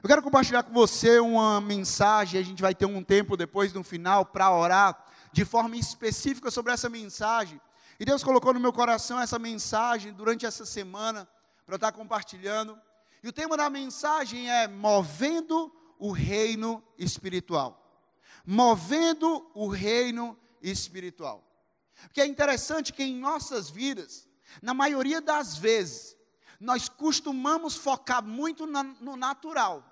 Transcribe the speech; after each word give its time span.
Eu 0.00 0.08
quero 0.08 0.22
compartilhar 0.22 0.62
com 0.62 0.72
você 0.72 1.18
uma 1.18 1.60
mensagem, 1.60 2.40
a 2.40 2.44
gente 2.44 2.62
vai 2.62 2.72
ter 2.72 2.86
um 2.86 3.02
tempo 3.02 3.36
depois 3.36 3.72
no 3.72 3.82
final 3.82 4.24
para 4.24 4.54
orar 4.54 5.04
de 5.32 5.44
forma 5.44 5.76
específica 5.76 6.52
sobre 6.52 6.72
essa 6.72 6.88
mensagem. 6.88 7.60
E 7.98 8.04
Deus 8.04 8.22
colocou 8.22 8.54
no 8.54 8.60
meu 8.60 8.72
coração 8.72 9.20
essa 9.20 9.40
mensagem 9.40 10.12
durante 10.12 10.46
essa 10.46 10.64
semana 10.64 11.28
para 11.66 11.74
estar 11.74 11.90
compartilhando. 11.90 12.78
E 13.24 13.28
o 13.28 13.32
tema 13.32 13.56
da 13.56 13.68
mensagem 13.68 14.48
é 14.48 14.68
movendo 14.68 15.74
o 15.98 16.12
reino 16.12 16.80
espiritual. 16.96 17.84
Movendo 18.46 19.50
o 19.52 19.66
reino 19.66 20.38
espiritual. 20.62 21.44
Porque 22.02 22.20
é 22.20 22.26
interessante 22.26 22.92
que 22.92 23.02
em 23.02 23.16
nossas 23.16 23.68
vidas, 23.68 24.28
na 24.62 24.72
maioria 24.72 25.20
das 25.20 25.56
vezes, 25.56 26.16
nós 26.60 26.88
costumamos 26.88 27.76
focar 27.76 28.22
muito 28.22 28.66
na, 28.66 28.82
no 28.82 29.16
natural. 29.16 29.84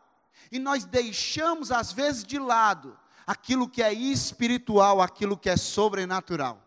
E 0.50 0.58
nós 0.58 0.84
deixamos, 0.84 1.70
às 1.70 1.92
vezes, 1.92 2.24
de 2.24 2.38
lado 2.38 2.98
aquilo 3.26 3.68
que 3.68 3.82
é 3.82 3.92
espiritual, 3.92 5.00
aquilo 5.00 5.36
que 5.36 5.50
é 5.50 5.56
sobrenatural. 5.56 6.62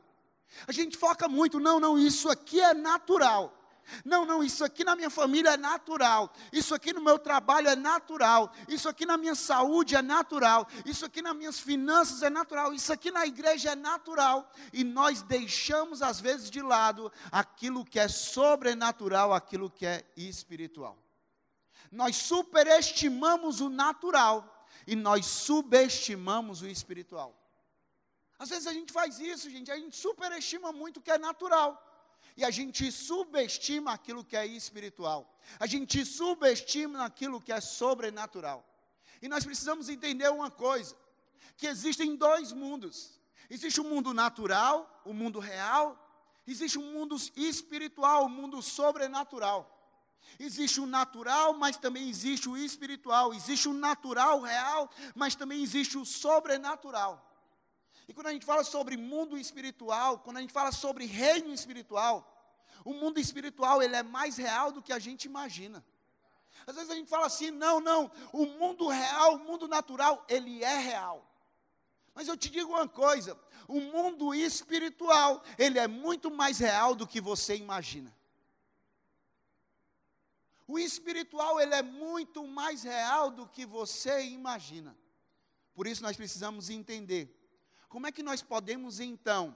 A 0.67 0.71
gente 0.71 0.97
foca 0.97 1.27
muito, 1.27 1.59
não, 1.59 1.79
não, 1.79 1.97
isso 1.97 2.29
aqui 2.29 2.59
é 2.59 2.73
natural. 2.73 3.53
Não, 4.05 4.25
não, 4.25 4.43
isso 4.43 4.63
aqui 4.63 4.83
na 4.83 4.95
minha 4.95 5.09
família 5.09 5.51
é 5.51 5.57
natural. 5.57 6.31
Isso 6.51 6.73
aqui 6.73 6.93
no 6.93 7.01
meu 7.01 7.17
trabalho 7.17 7.67
é 7.67 7.75
natural. 7.75 8.51
Isso 8.67 8.87
aqui 8.87 9.05
na 9.05 9.17
minha 9.17 9.35
saúde 9.35 9.95
é 9.95 10.01
natural. 10.01 10.67
Isso 10.85 11.05
aqui 11.05 11.21
nas 11.21 11.35
minhas 11.35 11.59
finanças 11.59 12.21
é 12.21 12.29
natural. 12.29 12.73
Isso 12.73 12.91
aqui 12.91 13.11
na 13.11 13.25
igreja 13.25 13.71
é 13.71 13.75
natural. 13.75 14.51
E 14.71 14.83
nós 14.83 15.21
deixamos 15.21 16.01
às 16.01 16.19
vezes 16.19 16.49
de 16.49 16.61
lado 16.61 17.11
aquilo 17.31 17.85
que 17.85 17.99
é 17.99 18.07
sobrenatural, 18.07 19.33
aquilo 19.33 19.69
que 19.69 19.85
é 19.85 20.05
espiritual. 20.15 20.97
Nós 21.91 22.15
superestimamos 22.15 23.61
o 23.61 23.69
natural 23.69 24.67
e 24.85 24.95
nós 24.95 25.25
subestimamos 25.25 26.61
o 26.61 26.67
espiritual. 26.67 27.35
Às 28.37 28.49
vezes 28.49 28.67
a 28.67 28.73
gente 28.73 28.93
faz 28.93 29.19
isso, 29.19 29.49
gente, 29.49 29.69
a 29.69 29.75
gente 29.75 29.97
superestima 29.97 30.71
muito 30.71 30.97
o 30.97 31.01
que 31.01 31.11
é 31.11 31.17
natural 31.17 31.88
e 32.35 32.43
a 32.43 32.51
gente 32.51 32.91
subestima 32.91 33.93
aquilo 33.93 34.23
que 34.23 34.35
é 34.35 34.45
espiritual. 34.45 35.37
A 35.59 35.67
gente 35.67 36.05
subestima 36.05 37.05
aquilo 37.05 37.41
que 37.41 37.51
é 37.51 37.59
sobrenatural. 37.59 38.65
E 39.21 39.27
nós 39.27 39.43
precisamos 39.43 39.89
entender 39.89 40.29
uma 40.29 40.49
coisa: 40.49 40.95
que 41.57 41.67
existem 41.67 42.15
dois 42.15 42.51
mundos. 42.51 43.19
Existe 43.49 43.81
o 43.81 43.83
um 43.83 43.89
mundo 43.89 44.13
natural, 44.13 45.01
o 45.03 45.09
um 45.09 45.13
mundo 45.13 45.39
real, 45.39 45.97
existe 46.47 46.77
um 46.77 46.93
mundo 46.93 47.15
espiritual, 47.35 48.23
o 48.23 48.25
um 48.27 48.29
mundo 48.29 48.61
sobrenatural. 48.61 49.75
Existe 50.39 50.79
o 50.79 50.85
natural, 50.85 51.53
mas 51.53 51.77
também 51.77 52.07
existe 52.07 52.47
o 52.47 52.55
espiritual. 52.55 53.33
Existe 53.33 53.67
o 53.67 53.73
natural 53.73 54.41
real, 54.41 54.89
mas 55.15 55.35
também 55.35 55.61
existe 55.61 55.97
o 55.97 56.05
sobrenatural. 56.05 57.28
E 58.09 58.13
quando 58.13 58.25
a 58.25 58.33
gente 58.33 58.43
fala 58.43 58.63
sobre 58.63 58.97
mundo 58.97 59.37
espiritual, 59.37 60.17
quando 60.17 60.37
a 60.37 60.41
gente 60.41 60.51
fala 60.51 60.71
sobre 60.71 61.05
reino 61.05 61.53
espiritual, 61.53 62.15
o 62.83 62.91
mundo 62.91 63.19
espiritual 63.19 63.83
ele 63.83 63.95
é 63.95 64.01
mais 64.01 64.35
real 64.35 64.71
do 64.71 64.81
que 64.81 64.91
a 64.91 64.97
gente 64.97 65.25
imagina. 65.25 65.85
Às 66.65 66.73
vezes 66.73 66.89
a 66.89 66.95
gente 66.95 67.07
fala 67.07 67.27
assim, 67.27 67.51
não, 67.51 67.79
não, 67.79 68.11
o 68.33 68.47
mundo 68.47 68.87
real, 68.87 69.35
o 69.35 69.45
mundo 69.45 69.67
natural, 69.67 70.25
ele 70.27 70.63
é 70.63 70.79
real. 70.79 71.23
Mas 72.15 72.27
eu 72.27 72.35
te 72.35 72.49
digo 72.49 72.71
uma 72.71 72.87
coisa, 72.87 73.39
o 73.67 73.79
mundo 73.79 74.33
espiritual, 74.33 75.43
ele 75.55 75.77
é 75.77 75.87
muito 75.87 76.31
mais 76.31 76.57
real 76.57 76.95
do 76.95 77.05
que 77.05 77.21
você 77.21 77.57
imagina. 77.57 78.11
O 80.67 80.79
espiritual, 80.79 81.59
ele 81.59 81.75
é 81.75 81.83
muito 81.83 82.47
mais 82.47 82.81
real 82.81 83.29
do 83.29 83.47
que 83.47 83.67
você 83.67 84.23
imagina. 84.25 84.97
Por 85.75 85.85
isso 85.85 86.01
nós 86.01 86.17
precisamos 86.17 86.71
entender 86.71 87.38
como 87.89 88.05
é 88.05 88.11
que 88.11 88.21
nós 88.21 88.41
podemos 88.43 88.99
então 88.99 89.55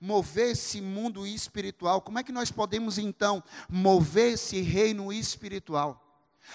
mover 0.00 0.52
esse 0.52 0.80
mundo 0.80 1.26
espiritual? 1.26 2.00
Como 2.00 2.18
é 2.18 2.22
que 2.22 2.32
nós 2.32 2.50
podemos 2.50 2.96
então 2.96 3.44
mover 3.68 4.32
esse 4.32 4.60
reino 4.62 5.12
espiritual? 5.12 6.02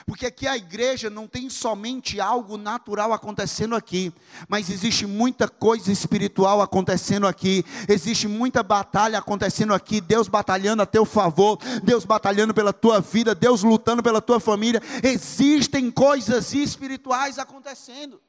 Porque 0.06 0.25
aqui 0.25 0.47
a 0.47 0.57
igreja 0.57 1.09
não 1.09 1.28
tem 1.28 1.50
somente 1.50 2.19
algo 2.19 2.57
natural 2.57 3.13
acontecendo 3.13 3.75
aqui, 3.75 4.12
mas 4.47 4.69
existe 4.69 5.06
muita 5.06 5.47
coisa 5.50 5.91
espiritual 5.91 6.62
acontecendo 6.62 7.28
aqui, 7.28 7.63
existe 7.90 8.28
muita 8.28 8.63
batalha 8.63 9.19
acontecendo 9.19 9.73
aqui, 9.73 10.00
Deus 10.00 10.29
batalhando 10.29 10.81
a 10.81 10.85
teu 10.85 11.06
favor, 11.06 11.59
Deus 11.84 12.06
batalhando 12.06 12.53
pela 12.53 12.72
tua 12.72 13.01
vida, 13.01 13.35
Deus 13.35 13.63
lutando 13.63 14.01
pela 14.01 14.22
tua 14.22 14.40
família, 14.40 14.81
existem 15.03 15.91
coisas 15.91 16.53
espirituais 16.53 17.38
acontecendo. 17.38 18.19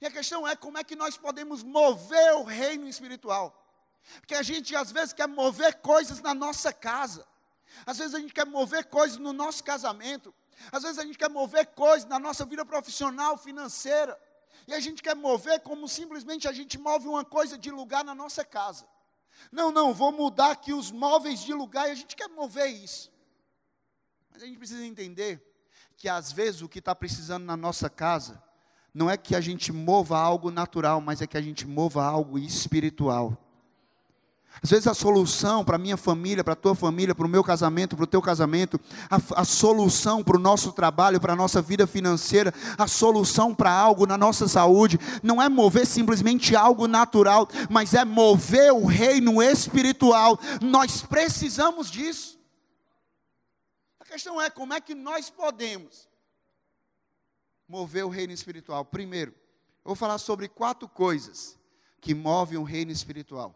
E 0.00 0.06
a 0.06 0.10
questão 0.10 0.46
é 0.46 0.54
como 0.54 0.78
é 0.78 0.84
que 0.84 0.94
nós 0.94 1.16
podemos 1.16 1.62
mover 1.62 2.34
o 2.34 2.44
reino 2.44 2.86
espiritual. 2.86 3.54
Porque 4.20 4.34
a 4.34 4.42
gente 4.42 4.74
às 4.74 4.92
vezes 4.92 5.12
quer 5.12 5.26
mover 5.26 5.76
coisas 5.76 6.20
na 6.20 6.34
nossa 6.34 6.72
casa. 6.72 7.26
Às 7.84 7.98
vezes 7.98 8.14
a 8.14 8.20
gente 8.20 8.32
quer 8.32 8.46
mover 8.46 8.86
coisas 8.86 9.18
no 9.18 9.32
nosso 9.32 9.62
casamento. 9.62 10.34
Às 10.72 10.82
vezes 10.82 10.98
a 10.98 11.04
gente 11.04 11.18
quer 11.18 11.28
mover 11.28 11.66
coisas 11.66 12.08
na 12.08 12.18
nossa 12.18 12.44
vida 12.44 12.64
profissional, 12.64 13.36
financeira. 13.36 14.18
E 14.66 14.74
a 14.74 14.80
gente 14.80 15.02
quer 15.02 15.14
mover 15.14 15.60
como 15.60 15.88
simplesmente 15.88 16.46
a 16.46 16.52
gente 16.52 16.78
move 16.78 17.08
uma 17.08 17.24
coisa 17.24 17.58
de 17.58 17.70
lugar 17.70 18.04
na 18.04 18.14
nossa 18.14 18.44
casa. 18.44 18.86
Não, 19.52 19.70
não, 19.70 19.94
vou 19.94 20.12
mudar 20.12 20.52
aqui 20.52 20.72
os 20.72 20.90
móveis 20.90 21.40
de 21.40 21.52
lugar 21.52 21.88
e 21.88 21.92
a 21.92 21.94
gente 21.94 22.16
quer 22.16 22.28
mover 22.28 22.68
isso. 22.68 23.10
Mas 24.30 24.42
a 24.42 24.46
gente 24.46 24.58
precisa 24.58 24.84
entender 24.84 25.42
que 25.96 26.08
às 26.08 26.32
vezes 26.32 26.62
o 26.62 26.68
que 26.68 26.78
está 26.78 26.94
precisando 26.94 27.44
na 27.44 27.56
nossa 27.56 27.88
casa 27.90 28.42
não 28.94 29.08
é 29.08 29.16
que 29.16 29.34
a 29.34 29.40
gente 29.40 29.72
mova 29.72 30.18
algo 30.18 30.50
natural, 30.50 31.00
mas 31.00 31.20
é 31.20 31.26
que 31.26 31.36
a 31.36 31.42
gente 31.42 31.66
mova 31.66 32.04
algo 32.04 32.38
espiritual. 32.38 33.36
Às 34.62 34.70
vezes 34.70 34.86
a 34.88 34.94
solução 34.94 35.64
para 35.64 35.76
a 35.76 35.78
minha 35.78 35.96
família, 35.96 36.42
para 36.42 36.54
a 36.54 36.56
tua 36.56 36.74
família, 36.74 37.14
para 37.14 37.26
o 37.26 37.28
meu 37.28 37.44
casamento, 37.44 37.94
para 37.94 38.04
o 38.04 38.08
teu 38.08 38.20
casamento, 38.20 38.80
a, 39.08 39.40
a 39.40 39.44
solução 39.44 40.24
para 40.24 40.36
o 40.36 40.40
nosso 40.40 40.72
trabalho, 40.72 41.20
para 41.20 41.32
a 41.32 41.36
nossa 41.36 41.62
vida 41.62 41.86
financeira, 41.86 42.52
a 42.76 42.88
solução 42.88 43.54
para 43.54 43.70
algo 43.70 44.04
na 44.04 44.18
nossa 44.18 44.48
saúde, 44.48 44.98
não 45.22 45.40
é 45.40 45.48
mover 45.48 45.86
simplesmente 45.86 46.56
algo 46.56 46.88
natural, 46.88 47.48
mas 47.70 47.94
é 47.94 48.04
mover 48.04 48.72
o 48.72 48.84
reino 48.84 49.40
espiritual. 49.40 50.38
Nós 50.60 51.02
precisamos 51.02 51.88
disso. 51.88 52.36
A 54.00 54.04
questão 54.04 54.40
é 54.40 54.50
como 54.50 54.74
é 54.74 54.80
que 54.80 54.94
nós 54.94 55.30
podemos 55.30 56.07
mover 57.68 58.04
o 58.04 58.08
reino 58.08 58.32
espiritual? 58.32 58.84
Primeiro, 58.84 59.32
eu 59.32 59.88
vou 59.90 59.94
falar 59.94 60.18
sobre 60.18 60.48
quatro 60.48 60.88
coisas 60.88 61.58
que 62.00 62.14
movem 62.14 62.58
o 62.58 62.62
reino 62.62 62.90
espiritual. 62.90 63.54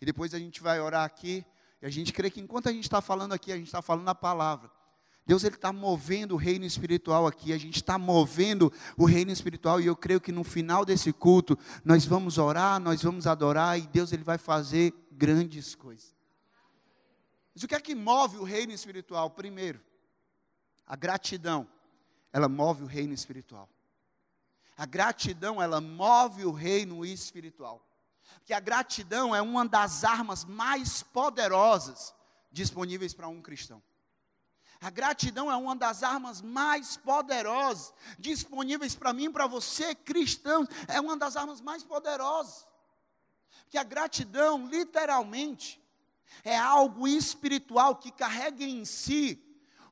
E 0.00 0.06
depois 0.06 0.34
a 0.34 0.38
gente 0.38 0.62
vai 0.62 0.80
orar 0.80 1.04
aqui. 1.04 1.44
E 1.80 1.86
a 1.86 1.90
gente 1.90 2.12
crê 2.12 2.30
que 2.30 2.40
enquanto 2.40 2.68
a 2.68 2.72
gente 2.72 2.84
está 2.84 3.00
falando 3.00 3.32
aqui, 3.32 3.52
a 3.52 3.56
gente 3.56 3.66
está 3.66 3.82
falando 3.82 4.08
a 4.08 4.14
palavra. 4.14 4.70
Deus 5.26 5.42
ele 5.42 5.54
está 5.54 5.72
movendo 5.72 6.32
o 6.32 6.36
reino 6.36 6.66
espiritual 6.66 7.26
aqui, 7.26 7.52
a 7.54 7.58
gente 7.58 7.76
está 7.76 7.98
movendo 7.98 8.70
o 8.96 9.06
reino 9.06 9.30
espiritual 9.30 9.80
e 9.80 9.86
eu 9.86 9.96
creio 9.96 10.20
que 10.20 10.30
no 10.30 10.44
final 10.44 10.84
desse 10.84 11.12
culto 11.14 11.58
nós 11.82 12.04
vamos 12.04 12.36
orar, 12.36 12.78
nós 12.78 13.02
vamos 13.02 13.26
adorar 13.26 13.78
e 13.78 13.86
Deus 13.86 14.12
ele 14.12 14.22
vai 14.22 14.36
fazer 14.36 14.92
grandes 15.10 15.74
coisas. 15.74 16.14
Mas 17.54 17.62
o 17.62 17.68
que 17.68 17.74
é 17.74 17.80
que 17.80 17.94
move 17.94 18.36
o 18.36 18.44
reino 18.44 18.72
espiritual? 18.72 19.30
Primeiro, 19.30 19.80
a 20.86 20.94
gratidão 20.94 21.66
ela 22.34 22.48
move 22.48 22.82
o 22.82 22.86
reino 22.86 23.14
espiritual. 23.14 23.68
A 24.76 24.84
gratidão, 24.84 25.62
ela 25.62 25.80
move 25.80 26.44
o 26.44 26.50
reino 26.50 27.06
espiritual. 27.06 27.80
Porque 28.38 28.52
a 28.52 28.58
gratidão 28.58 29.32
é 29.32 29.40
uma 29.40 29.64
das 29.64 30.02
armas 30.02 30.44
mais 30.44 31.00
poderosas 31.00 32.12
disponíveis 32.50 33.14
para 33.14 33.28
um 33.28 33.40
cristão. 33.40 33.80
A 34.80 34.90
gratidão 34.90 35.48
é 35.48 35.54
uma 35.54 35.76
das 35.76 36.02
armas 36.02 36.42
mais 36.42 36.96
poderosas 36.96 37.94
disponíveis 38.18 38.96
para 38.96 39.12
mim, 39.12 39.30
para 39.30 39.46
você, 39.46 39.94
cristão, 39.94 40.66
é 40.88 41.00
uma 41.00 41.16
das 41.16 41.36
armas 41.36 41.60
mais 41.60 41.84
poderosas. 41.84 42.66
Porque 43.62 43.78
a 43.78 43.84
gratidão, 43.84 44.66
literalmente, 44.66 45.80
é 46.42 46.58
algo 46.58 47.06
espiritual 47.06 47.94
que 47.94 48.10
carrega 48.10 48.64
em 48.64 48.84
si 48.84 49.43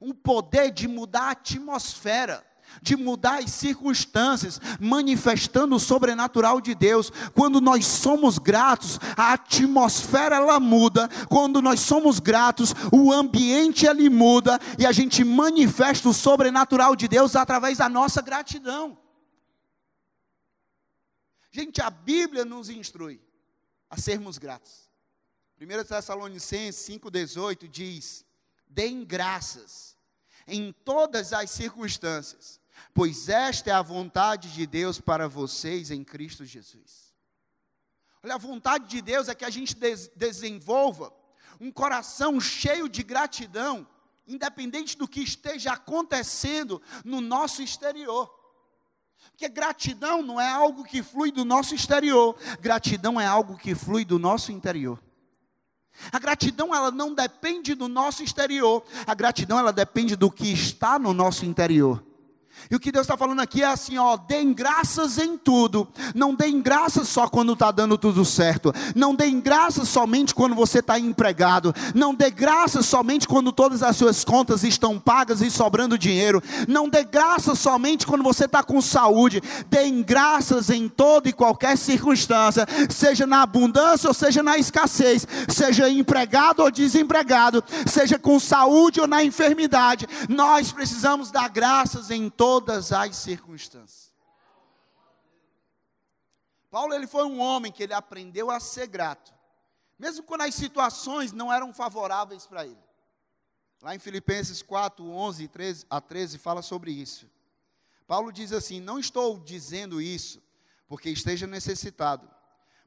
um 0.03 0.13
poder 0.13 0.71
de 0.71 0.89
mudar 0.89 1.29
a 1.29 1.31
atmosfera 1.31 2.45
de 2.81 2.97
mudar 2.97 3.43
as 3.43 3.51
circunstâncias, 3.51 4.61
manifestando 4.81 5.77
o 5.77 5.81
sobrenatural 5.81 6.61
de 6.61 6.75
Deus. 6.75 7.11
Quando 7.35 7.61
nós 7.61 7.87
somos 7.87 8.39
gratos, 8.39 8.99
a 9.17 9.35
atmosfera 9.35 10.37
ela 10.37 10.59
muda. 10.59 11.09
Quando 11.29 11.61
nós 11.61 11.81
somos 11.81 12.19
gratos, 12.19 12.73
o 12.91 13.13
ambiente 13.13 13.87
ele 13.87 14.09
muda 14.09 14.59
e 14.79 14.87
a 14.87 14.93
gente 14.93 15.25
manifesta 15.25 16.09
o 16.09 16.15
sobrenatural 16.15 16.97
de 16.97 17.09
Deus 17.09 17.37
através 17.37 17.79
da 17.79 17.89
nossa 17.89 18.23
gratidão. 18.23 18.97
Gente, 21.51 21.83
a 21.83 21.91
Bíblia 21.91 22.45
nos 22.45 22.71
instrui 22.71 23.21
a 23.91 23.99
sermos 23.99 24.39
gratos. 24.39 24.91
1 25.61 25.85
Tessalonicenses 25.85 26.89
5,18 26.89 27.69
diz: 27.69 28.25
Deem 28.75 29.05
graças 29.05 29.95
em 30.47 30.73
todas 30.73 31.33
as 31.35 31.51
circunstâncias, 31.51 32.59
pois 32.95 33.29
esta 33.29 33.71
é 33.71 33.73
a 33.73 33.83
vontade 33.83 34.51
de 34.53 34.67
Deus 34.67 34.99
para 34.99 35.29
vocês 35.29 35.91
em 35.91 36.03
Cristo 36.03 36.45
Jesus. 36.45 37.13
Olha, 38.23 38.35
a 38.35 38.39
vontade 38.39 38.89
de 38.89 39.03
Deus 39.03 39.29
é 39.29 39.35
que 39.35 39.45
a 39.45 39.51
gente 39.51 39.77
des 39.77 40.09
desenvolva 40.17 41.13
um 41.61 41.71
coração 41.71 42.41
cheio 42.41 42.89
de 42.89 43.03
gratidão, 43.03 43.87
independente 44.27 44.97
do 44.97 45.07
que 45.07 45.21
esteja 45.21 45.73
acontecendo 45.73 46.81
no 47.05 47.21
nosso 47.21 47.63
exterior. 47.63 48.33
Porque 49.31 49.49
gratidão 49.51 50.23
não 50.23 50.41
é 50.41 50.49
algo 50.49 50.83
que 50.83 51.03
flui 51.03 51.31
do 51.31 51.45
nosso 51.45 51.75
exterior, 51.75 52.37
gratidão 52.59 53.21
é 53.21 53.27
algo 53.27 53.59
que 53.59 53.75
flui 53.75 54.05
do 54.05 54.19
nosso 54.19 54.51
interior. 54.51 54.99
A 56.11 56.19
gratidão 56.19 56.75
ela 56.75 56.91
não 56.91 57.15
depende 57.15 57.75
do 57.75 57.89
nosso 57.89 58.23
exterior, 58.23 58.83
a 59.07 59.15
gratidão 59.15 59.59
ela 59.59 59.73
depende 59.73 60.17
do 60.17 60.31
que 60.31 60.53
está 60.53 60.99
no 60.99 61.13
nosso 61.13 61.45
interior. 61.45 62.03
E 62.71 62.77
o 62.77 62.81
que 62.81 62.93
Deus 62.93 63.05
está 63.05 63.17
falando 63.17 63.41
aqui 63.41 63.63
é 63.63 63.67
assim, 63.67 63.99
ó, 63.99 64.17
deem 64.17 64.53
graças 64.53 65.19
em 65.19 65.37
tudo. 65.37 65.89
Não 66.15 66.35
deem 66.35 66.61
graças 66.61 67.09
só 67.09 67.29
quando 67.29 67.53
está 67.53 67.71
dando 67.71 67.99
tudo 67.99 68.25
certo. 68.25 68.73
Não 68.95 69.15
deem 69.15 69.41
graças 69.41 69.89
somente 69.89 70.35
quando 70.35 70.55
você 70.55 70.79
está 70.79 70.99
empregado. 70.99 71.75
Não 71.95 72.15
dê 72.15 72.31
graças 72.31 72.87
somente 72.87 73.27
quando 73.27 73.53
todas 73.53 73.83
as 73.83 73.97
suas 73.97 74.25
contas 74.25 74.63
estão 74.63 74.99
pagas 74.99 75.41
e 75.41 75.51
sobrando 75.51 75.99
dinheiro. 75.99 76.43
Não 76.69 76.89
dê 76.89 77.05
graças 77.05 77.59
somente 77.59 78.07
quando 78.07 78.23
você 78.23 78.45
está 78.45 78.63
com 78.63 78.81
saúde. 78.81 79.43
Deem 79.69 80.03
graças 80.03 80.71
em 80.71 80.89
toda 80.89 81.29
e 81.29 81.33
qualquer 81.33 81.77
circunstância, 81.77 82.67
seja 82.89 83.27
na 83.27 83.43
abundância 83.43 84.09
ou 84.09 84.15
seja 84.15 84.43
na 84.43 84.57
escassez, 84.57 85.27
seja 85.49 85.89
empregado 85.91 86.63
ou 86.63 86.71
desempregado, 86.71 87.63
seja 87.87 88.19
com 88.19 88.39
saúde 88.39 89.01
ou 89.01 89.07
na 89.07 89.25
enfermidade. 89.25 90.07
Nós 90.29 90.73
precisamos 90.73 91.31
dar 91.31 91.49
graças 91.49 92.11
em 92.11 92.31
toda 92.31 92.42
todas 92.43 92.91
as 92.91 93.15
circunstâncias. 93.15 94.13
Paulo 96.69 96.93
ele 96.93 97.07
foi 97.07 97.25
um 97.25 97.39
homem 97.39 97.71
que 97.71 97.85
ele 97.85 97.95
aprendeu 97.95 98.51
a 98.51 98.59
ser 98.59 98.89
grato, 98.89 99.33
mesmo 99.97 100.25
quando 100.25 100.41
as 100.41 100.53
situações 100.53 101.31
não 101.31 101.53
eram 101.53 101.73
favoráveis 101.73 102.45
para 102.45 102.67
ele. 102.67 102.83
Lá 103.81 103.95
em 103.95 104.01
Filipenses 104.01 104.61
4, 104.61 105.09
11 105.09 105.51
a 105.89 106.01
13 106.01 106.37
fala 106.37 106.63
sobre 106.63 106.91
isso. 106.91 107.31
Paulo 108.09 108.33
diz 108.33 108.51
assim: 108.53 108.81
Não 108.81 108.99
estou 108.99 109.39
dizendo 109.39 110.03
isso 110.03 110.43
porque 110.89 111.11
esteja 111.11 111.47
necessitado, 111.47 112.29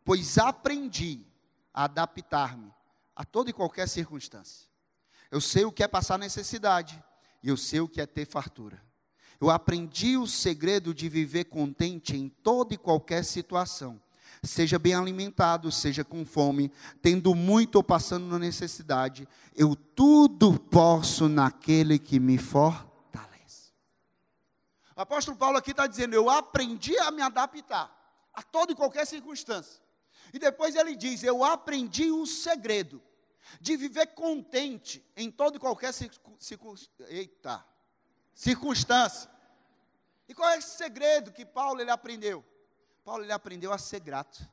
pois 0.04 0.38
aprendi 0.38 1.26
a 1.74 1.86
adaptar-me 1.86 2.74
a 3.16 3.24
toda 3.24 3.52
e 3.52 3.54
qualquer 3.54 3.88
circunstância. 3.88 4.68
Eu 5.32 5.40
sei 5.40 5.64
o 5.64 5.72
que 5.72 5.82
é 5.82 5.88
passar 5.88 6.20
necessidade 6.20 7.02
e 7.42 7.48
eu 7.48 7.56
sei 7.56 7.80
o 7.80 7.88
que 7.88 8.02
é 8.02 8.06
ter 8.06 8.26
fartura. 8.26 8.85
Eu 9.40 9.50
aprendi 9.50 10.18
o 10.18 10.28
segredo 10.28 10.94
de 10.94 11.10
viver 11.10 11.46
contente 11.46 12.16
em 12.16 12.30
toda 12.30 12.74
e 12.74 12.78
qualquer 12.78 13.24
situação. 13.24 14.02
Seja 14.44 14.78
bem 14.78 14.94
alimentado, 14.94 15.72
seja 15.72 16.04
com 16.04 16.26
fome, 16.26 16.72
tendo 17.02 17.34
muito 17.34 17.76
ou 17.76 17.84
passando 17.84 18.28
na 18.28 18.38
necessidade, 18.38 19.28
eu 19.56 19.76
tudo 19.76 20.60
posso 20.60 21.28
naquele 21.28 21.98
que 21.98 22.20
me 22.20 22.38
fortalece. 22.38 23.72
O 24.96 25.02
apóstolo 25.02 25.38
Paulo 25.38 25.58
aqui 25.58 25.72
está 25.72 25.88
dizendo: 25.88 26.14
Eu 26.14 26.30
aprendi 26.30 26.98
a 27.00 27.12
me 27.12 27.22
adaptar 27.22 27.92
a 28.34 28.44
toda 28.44 28.72
e 28.72 28.76
qualquer 28.76 29.06
circunstância. 29.08 29.82
E 30.34 30.40
depois 30.40 30.76
ele 30.76 30.96
diz: 30.96 31.24
Eu 31.24 31.44
aprendi 31.44 32.12
o 32.12 32.26
segredo 32.26 33.02
de 33.60 33.76
viver 33.78 34.08
contente 34.08 35.04
em 35.16 35.32
toda 35.32 35.58
e 35.58 35.60
qualquer 35.60 35.94
circunstância. 35.94 36.90
Eita! 37.10 37.66
Circunstância. 38.36 39.32
E 40.28 40.34
qual 40.36 40.50
é 40.50 40.58
esse 40.58 40.78
segredo 40.78 41.32
que 41.32 41.46
Paulo 41.46 41.82
ele 41.82 41.90
aprendeu? 41.90 42.46
Paulo 43.04 43.24
ele 43.24 43.32
aprendeu 43.32 43.72
a 43.72 43.78
ser 43.78 44.02
grato. 44.02 44.48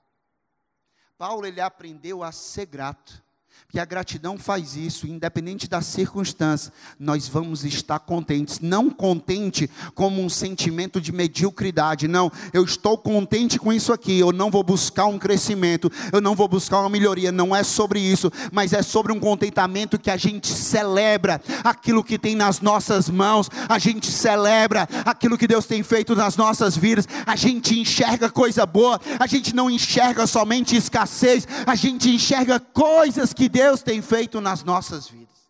Paulo 1.18 1.44
ele 1.44 1.60
aprendeu 1.60 2.22
a 2.22 2.30
ser 2.30 2.66
grato. 2.66 3.22
Que 3.68 3.80
a 3.80 3.84
gratidão 3.86 4.36
faz 4.36 4.76
isso, 4.76 5.06
independente 5.06 5.66
da 5.66 5.80
circunstância, 5.80 6.72
nós 6.98 7.26
vamos 7.26 7.64
estar 7.64 7.98
contentes. 7.98 8.60
Não 8.60 8.90
contente 8.90 9.70
como 9.94 10.22
um 10.22 10.28
sentimento 10.28 11.00
de 11.00 11.10
mediocridade, 11.10 12.06
não. 12.06 12.30
Eu 12.52 12.64
estou 12.64 12.98
contente 12.98 13.58
com 13.58 13.72
isso 13.72 13.92
aqui, 13.92 14.18
eu 14.18 14.30
não 14.30 14.50
vou 14.50 14.62
buscar 14.62 15.06
um 15.06 15.18
crescimento, 15.18 15.90
eu 16.12 16.20
não 16.20 16.34
vou 16.34 16.48
buscar 16.48 16.80
uma 16.80 16.90
melhoria, 16.90 17.32
não 17.32 17.56
é 17.56 17.62
sobre 17.62 17.98
isso, 17.98 18.30
mas 18.52 18.74
é 18.74 18.82
sobre 18.82 19.10
um 19.10 19.18
contentamento 19.18 19.98
que 19.98 20.10
a 20.10 20.16
gente 20.18 20.48
celebra 20.48 21.40
aquilo 21.64 22.04
que 22.04 22.18
tem 22.18 22.34
nas 22.34 22.60
nossas 22.60 23.08
mãos, 23.08 23.48
a 23.68 23.78
gente 23.78 24.10
celebra 24.10 24.88
aquilo 25.04 25.38
que 25.38 25.48
Deus 25.48 25.64
tem 25.64 25.82
feito 25.82 26.14
nas 26.14 26.36
nossas 26.36 26.76
vidas, 26.76 27.08
a 27.26 27.36
gente 27.36 27.78
enxerga 27.78 28.30
coisa 28.30 28.66
boa, 28.66 29.00
a 29.18 29.26
gente 29.26 29.54
não 29.54 29.70
enxerga 29.70 30.26
somente 30.26 30.76
escassez, 30.76 31.48
a 31.66 31.74
gente 31.74 32.10
enxerga 32.10 32.60
coisas 32.60 33.32
que 33.32 33.41
Deus 33.48 33.72
Deus 33.72 33.82
tem 33.82 34.02
feito 34.02 34.40
nas 34.40 34.62
nossas 34.62 35.08
vidas. 35.08 35.48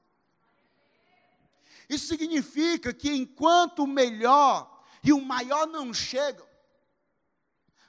Isso 1.88 2.06
significa 2.06 2.92
que 2.94 3.12
enquanto 3.12 3.80
o 3.80 3.86
melhor 3.86 4.82
e 5.02 5.12
o 5.12 5.20
maior 5.20 5.66
não 5.66 5.92
chegam, 5.92 6.46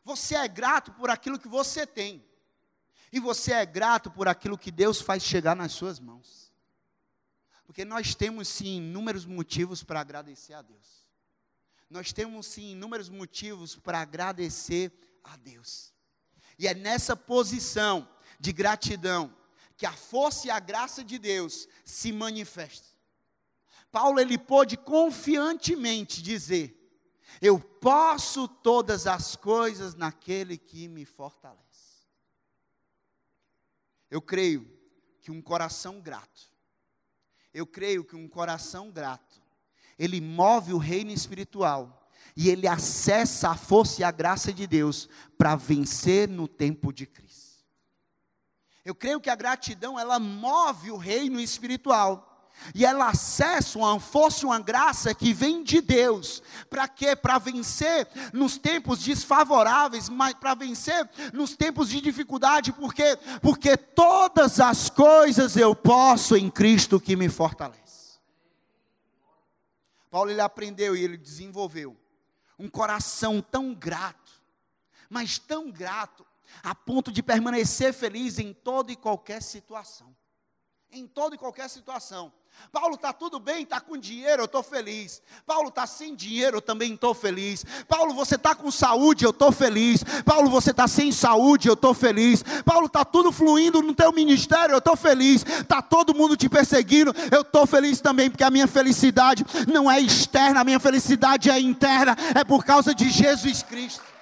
você 0.04 0.36
é 0.36 0.48
grato 0.48 0.92
por 0.94 1.10
aquilo 1.10 1.40
que 1.40 1.48
você 1.48 1.86
tem. 1.86 2.26
E 3.12 3.20
você 3.20 3.54
é 3.54 3.66
grato 3.66 4.10
por 4.10 4.28
aquilo 4.28 4.58
que 4.58 4.72
Deus 4.72 5.00
faz 5.00 5.24
chegar 5.24 5.56
nas 5.56 5.72
suas 5.72 6.00
mãos. 6.00 6.52
Porque 7.66 7.86
nós 7.86 8.16
temos 8.16 8.48
sim 8.48 8.78
inúmeros 8.78 9.26
motivos 9.26 9.84
para 9.84 10.02
agradecer 10.02 10.54
a 10.54 10.62
Deus. 10.62 11.06
Nós 11.90 12.12
temos 12.12 12.48
sim 12.48 12.72
inúmeros 12.72 13.08
motivos 13.08 13.76
para 13.76 14.02
agradecer 14.02 14.92
a 15.24 15.38
Deus. 15.38 15.94
E 16.58 16.68
é 16.68 16.74
nessa 16.74 17.16
posição 17.16 18.10
de 18.40 18.52
gratidão 18.52 19.43
que 19.76 19.86
a 19.86 19.94
força 19.94 20.48
e 20.48 20.52
a 20.52 20.60
graça 20.60 21.04
de 21.04 21.18
Deus 21.18 21.68
se 21.84 22.12
manifestem. 22.12 22.94
Paulo 23.92 24.20
ele 24.20 24.38
pôde 24.38 24.76
confiantemente 24.76 26.22
dizer: 26.22 26.76
Eu 27.42 27.60
posso 27.60 28.48
todas 28.48 29.06
as 29.08 29.36
coisas 29.36 29.94
naquele 29.94 30.58
que 30.58 30.88
me 30.88 31.06
fortalece. 31.06 31.62
Eu 34.10 34.22
creio 34.22 34.68
que 35.22 35.32
um 35.32 35.42
coração 35.42 36.00
grato, 36.02 36.52
eu 37.54 37.66
creio 37.66 38.04
que 38.04 38.16
um 38.16 38.28
coração 38.28 38.92
grato, 38.92 39.42
ele 39.98 40.20
move 40.20 40.74
o 40.74 40.78
reino 40.78 41.12
espiritual 41.12 42.10
e 42.36 42.50
ele 42.50 42.68
acessa 42.68 43.50
a 43.50 43.56
força 43.56 44.02
e 44.02 44.04
a 44.04 44.12
graça 44.12 44.52
de 44.52 44.66
Deus 44.66 45.08
para 45.38 45.56
vencer 45.56 46.28
no 46.28 46.48
tempo 46.48 46.92
de 46.92 47.06
crise. 47.06 47.33
Eu 48.86 48.94
creio 48.94 49.22
que 49.22 49.30
a 49.30 49.36
gratidão 49.36 50.00
ela 50.00 50.20
move 50.20 50.92
o 50.92 50.98
reino 50.98 51.40
espiritual. 51.40 52.30
E 52.76 52.86
ela 52.86 53.10
acessa 53.10 53.80
uma 53.80 54.00
força, 54.00 54.46
uma 54.46 54.60
graça 54.60 55.14
que 55.14 55.34
vem 55.34 55.64
de 55.64 55.82
Deus. 55.82 56.42
Para 56.70 56.88
quê? 56.88 57.16
Para 57.16 57.38
vencer 57.38 58.08
nos 58.32 58.58
tempos 58.58 59.00
desfavoráveis, 59.00 60.08
mas 60.08 60.34
para 60.36 60.54
vencer 60.54 61.10
nos 61.34 61.56
tempos 61.56 61.90
de 61.90 62.00
dificuldade, 62.00 62.72
por 62.72 62.94
quê? 62.94 63.18
Porque 63.42 63.76
todas 63.76 64.60
as 64.60 64.90
coisas 64.90 65.58
eu 65.58 65.76
posso 65.76 66.38
em 66.38 66.50
Cristo 66.50 67.00
que 67.00 67.16
me 67.16 67.28
fortalece. 67.28 68.20
Paulo 70.10 70.30
ele 70.30 70.42
aprendeu 70.42 70.96
e 70.96 71.04
ele 71.04 71.18
desenvolveu 71.18 71.98
um 72.58 72.70
coração 72.70 73.42
tão 73.42 73.74
grato, 73.74 74.32
mas 75.10 75.40
tão 75.40 75.72
grato, 75.72 76.24
a 76.64 76.74
ponto 76.74 77.12
de 77.12 77.24
permanecer 77.24 77.94
feliz 77.94 78.40
em 78.40 78.54
toda 78.54 78.92
e 78.92 78.96
qualquer 78.96 79.42
situação. 79.42 80.16
Em 80.92 81.08
toda 81.08 81.36
e 81.36 81.38
qualquer 81.38 81.70
situação. 81.70 82.32
Paulo 82.72 82.96
está 82.96 83.14
tudo 83.14 83.40
bem, 83.40 83.64
está 83.64 83.80
com 83.80 83.98
dinheiro, 83.98 84.42
eu 84.42 84.46
estou 84.46 84.64
feliz. 84.64 85.22
Paulo 85.46 85.70
está 85.70 85.86
sem 85.86 86.16
dinheiro, 86.16 86.58
eu 86.58 86.62
também 86.62 86.94
estou 86.94 87.14
feliz. 87.14 87.64
Paulo, 87.88 88.14
você 88.14 88.36
está 88.36 88.56
com 88.56 88.72
saúde, 88.72 89.26
eu 89.26 89.30
estou 89.32 89.52
feliz. 89.52 90.04
Paulo, 90.26 90.50
você 90.50 90.72
está 90.72 90.88
sem 90.88 91.12
saúde, 91.12 91.68
eu 91.68 91.74
estou 91.74 91.94
feliz. 91.94 92.44
Paulo, 92.66 92.88
está 92.88 93.04
tudo 93.06 93.32
fluindo 93.32 93.82
no 93.82 93.94
teu 93.94 94.12
ministério, 94.12 94.74
eu 94.74 94.80
estou 94.80 94.96
feliz. 94.96 95.44
Está 95.44 95.82
todo 95.82 96.16
mundo 96.16 96.38
te 96.38 96.50
perseguindo, 96.50 97.14
eu 97.32 97.42
estou 97.42 97.68
feliz 97.68 98.00
também, 98.00 98.30
porque 98.30 98.44
a 98.44 98.52
minha 98.52 98.68
felicidade 98.68 99.46
não 99.72 99.92
é 99.92 100.00
externa, 100.00 100.62
a 100.62 100.64
minha 100.64 100.80
felicidade 100.80 101.50
é 101.50 101.60
interna, 101.60 102.16
é 102.36 102.44
por 102.44 102.64
causa 102.64 102.94
de 102.96 103.10
Jesus 103.10 103.62
Cristo. 103.62 104.13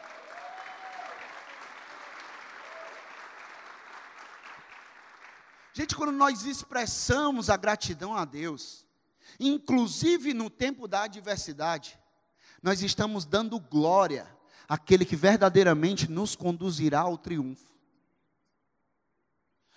Gente, 5.73 5.95
quando 5.95 6.11
nós 6.11 6.45
expressamos 6.45 7.49
a 7.49 7.55
gratidão 7.55 8.15
a 8.15 8.25
Deus, 8.25 8.85
inclusive 9.39 10.33
no 10.33 10.49
tempo 10.49 10.87
da 10.87 11.03
adversidade, 11.03 11.97
nós 12.61 12.81
estamos 12.81 13.25
dando 13.25 13.59
glória 13.59 14.27
àquele 14.67 15.05
que 15.05 15.15
verdadeiramente 15.15 16.09
nos 16.09 16.35
conduzirá 16.35 17.01
ao 17.01 17.17
triunfo. 17.17 17.71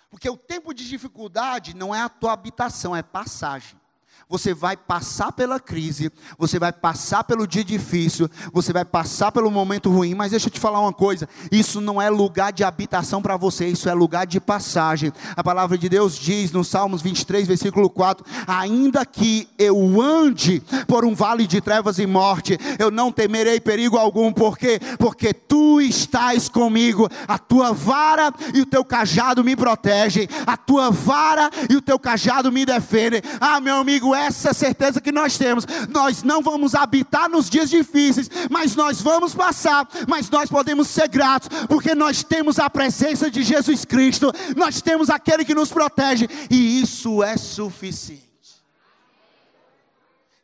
Porque 0.09 0.29
o 0.29 0.37
tempo 0.37 0.73
de 0.73 0.87
dificuldade 0.87 1.75
não 1.75 1.93
é 1.93 2.01
a 2.01 2.09
tua 2.09 2.33
habitação, 2.33 2.95
é 2.95 3.01
passagem. 3.01 3.79
Você 4.27 4.55
vai 4.55 4.75
passar 4.75 5.31
pela 5.31 5.59
crise, 5.59 6.11
você 6.35 6.57
vai 6.57 6.73
passar 6.73 7.23
pelo 7.23 7.45
dia 7.45 7.63
difícil, 7.63 8.27
você 8.51 8.73
vai 8.73 8.83
passar 8.83 9.31
pelo 9.31 9.51
momento 9.51 9.91
ruim, 9.91 10.15
mas 10.15 10.31
deixa 10.31 10.47
eu 10.47 10.51
te 10.51 10.59
falar 10.59 10.79
uma 10.79 10.91
coisa: 10.91 11.29
isso 11.51 11.79
não 11.79 12.01
é 12.01 12.09
lugar 12.09 12.51
de 12.51 12.63
habitação 12.63 13.21
para 13.21 13.37
você, 13.37 13.67
isso 13.67 13.87
é 13.87 13.93
lugar 13.93 14.25
de 14.25 14.39
passagem. 14.39 15.13
A 15.35 15.43
palavra 15.43 15.77
de 15.77 15.87
Deus 15.87 16.17
diz 16.17 16.51
no 16.51 16.63
Salmos 16.63 17.03
23, 17.03 17.47
versículo 17.47 17.87
4: 17.87 18.25
Ainda 18.47 19.05
que 19.05 19.47
eu 19.59 20.01
ande 20.01 20.59
por 20.87 21.05
um 21.05 21.13
vale 21.13 21.45
de 21.45 21.61
trevas 21.61 21.99
e 21.99 22.07
morte, 22.07 22.57
eu 22.79 22.89
não 22.89 23.11
temerei 23.11 23.59
perigo 23.59 23.95
algum, 23.95 24.33
por 24.33 24.57
quê? 24.57 24.79
Porque 24.97 25.33
tu 25.33 25.79
estás 25.79 26.49
comigo, 26.49 27.07
a 27.27 27.37
tua 27.37 27.73
vara 27.73 28.33
e 28.55 28.61
o 28.61 28.65
teu 28.65 28.83
cajado 28.83 29.43
me 29.43 29.55
protegem, 29.55 30.27
a 30.47 30.57
tua 30.57 30.89
vara 30.89 31.49
e 31.69 31.75
o 31.75 31.81
teu 31.81 31.99
cajado 31.99 32.51
me 32.51 32.65
defendem. 32.65 33.21
Ah, 33.39 33.59
meu 33.59 33.75
amigo, 33.75 34.04
essa 34.13 34.53
certeza 34.53 34.99
que 34.99 35.11
nós 35.11 35.37
temos. 35.37 35.65
Nós 35.89 36.21
não 36.21 36.41
vamos 36.41 36.75
habitar 36.75 37.29
nos 37.29 37.49
dias 37.49 37.69
difíceis, 37.69 38.29
mas 38.51 38.75
nós 38.75 39.01
vamos 39.01 39.33
passar, 39.33 39.87
mas 40.07 40.29
nós 40.29 40.49
podemos 40.49 40.87
ser 40.87 41.07
gratos, 41.07 41.47
porque 41.67 41.95
nós 41.95 42.23
temos 42.23 42.59
a 42.59 42.69
presença 42.69 43.31
de 43.31 43.41
Jesus 43.41 43.85
Cristo, 43.85 44.31
nós 44.55 44.81
temos 44.81 45.09
aquele 45.09 45.45
que 45.45 45.55
nos 45.55 45.71
protege, 45.71 46.27
e 46.51 46.81
isso 46.81 47.23
é 47.23 47.37
suficiente. 47.37 48.25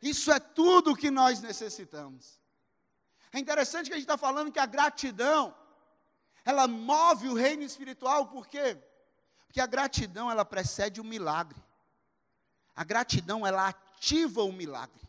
Isso 0.00 0.32
é 0.32 0.40
tudo 0.40 0.92
o 0.92 0.96
que 0.96 1.10
nós 1.10 1.40
necessitamos. 1.40 2.40
É 3.32 3.38
interessante 3.38 3.86
que 3.86 3.94
a 3.94 3.96
gente 3.96 4.04
está 4.04 4.18
falando 4.18 4.50
que 4.50 4.58
a 4.58 4.66
gratidão, 4.66 5.54
ela 6.44 6.66
move 6.66 7.28
o 7.28 7.34
reino 7.34 7.62
espiritual, 7.62 8.26
por 8.26 8.48
quê? 8.48 8.76
Porque 9.46 9.60
a 9.60 9.66
gratidão, 9.66 10.30
ela 10.30 10.44
precede 10.44 11.00
o 11.00 11.04
milagre. 11.04 11.62
A 12.74 12.84
gratidão, 12.84 13.46
ela 13.46 13.68
ativa 13.68 14.42
o 14.42 14.52
milagre. 14.52 15.00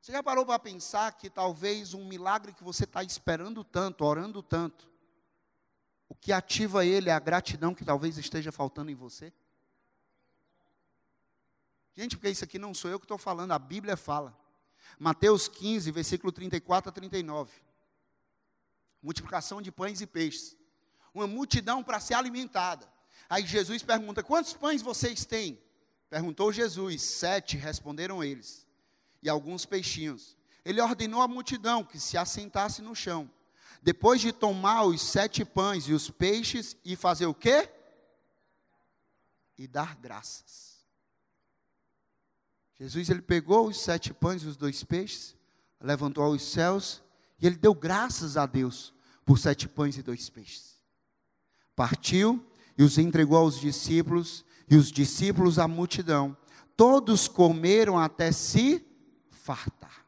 Você 0.00 0.12
já 0.12 0.22
parou 0.22 0.46
para 0.46 0.58
pensar 0.58 1.12
que 1.12 1.28
talvez 1.28 1.92
um 1.92 2.04
milagre 2.04 2.52
que 2.54 2.64
você 2.64 2.84
está 2.84 3.02
esperando 3.02 3.62
tanto, 3.62 4.04
orando 4.04 4.42
tanto, 4.42 4.88
o 6.08 6.14
que 6.14 6.32
ativa 6.32 6.84
ele 6.84 7.10
é 7.10 7.12
a 7.12 7.18
gratidão 7.18 7.74
que 7.74 7.84
talvez 7.84 8.16
esteja 8.16 8.50
faltando 8.50 8.90
em 8.90 8.94
você? 8.94 9.32
Gente, 11.94 12.16
porque 12.16 12.30
isso 12.30 12.44
aqui 12.44 12.58
não 12.58 12.72
sou 12.72 12.90
eu 12.90 12.98
que 12.98 13.04
estou 13.04 13.18
falando, 13.18 13.52
a 13.52 13.58
Bíblia 13.58 13.96
fala. 13.96 14.34
Mateus 14.98 15.48
15, 15.48 15.90
versículo 15.90 16.32
34 16.32 16.88
a 16.88 16.92
39. 16.92 17.52
Multiplicação 19.02 19.60
de 19.60 19.70
pães 19.70 20.00
e 20.00 20.06
peixes. 20.06 20.56
Uma 21.12 21.26
multidão 21.26 21.82
para 21.82 22.00
ser 22.00 22.14
alimentada. 22.14 22.88
Aí 23.28 23.44
Jesus 23.44 23.82
pergunta: 23.82 24.22
Quantos 24.22 24.54
pães 24.54 24.80
vocês 24.80 25.24
têm? 25.24 25.60
Perguntou 26.10 26.52
Jesus, 26.52 27.02
sete, 27.02 27.56
responderam 27.56 28.24
eles, 28.24 28.66
e 29.22 29.28
alguns 29.28 29.66
peixinhos. 29.66 30.36
Ele 30.64 30.80
ordenou 30.80 31.20
à 31.20 31.28
multidão 31.28 31.84
que 31.84 32.00
se 32.00 32.16
assentasse 32.16 32.80
no 32.80 32.94
chão. 32.94 33.30
Depois 33.82 34.20
de 34.20 34.32
tomar 34.32 34.84
os 34.84 35.02
sete 35.02 35.44
pães 35.44 35.84
e 35.84 35.92
os 35.92 36.10
peixes, 36.10 36.76
e 36.84 36.96
fazer 36.96 37.26
o 37.26 37.34
quê? 37.34 37.70
E 39.56 39.66
dar 39.66 39.96
graças. 39.96 40.78
Jesus 42.78 43.10
ele 43.10 43.22
pegou 43.22 43.68
os 43.68 43.80
sete 43.80 44.14
pães 44.14 44.42
e 44.42 44.46
os 44.46 44.56
dois 44.56 44.84
peixes, 44.84 45.36
levantou 45.80 46.24
aos 46.24 46.42
céus, 46.42 47.02
e 47.40 47.46
ele 47.46 47.56
deu 47.56 47.74
graças 47.74 48.36
a 48.36 48.46
Deus 48.46 48.94
por 49.24 49.38
sete 49.38 49.68
pães 49.68 49.96
e 49.96 50.02
dois 50.02 50.30
peixes. 50.30 50.78
Partiu 51.76 52.44
e 52.76 52.82
os 52.82 52.98
entregou 52.98 53.38
aos 53.38 53.60
discípulos, 53.60 54.44
e 54.70 54.76
os 54.76 54.90
discípulos 54.90 55.58
à 55.58 55.66
multidão. 55.66 56.36
Todos 56.76 57.26
comeram 57.26 57.98
até 57.98 58.30
se 58.30 58.84
fartar. 59.30 60.06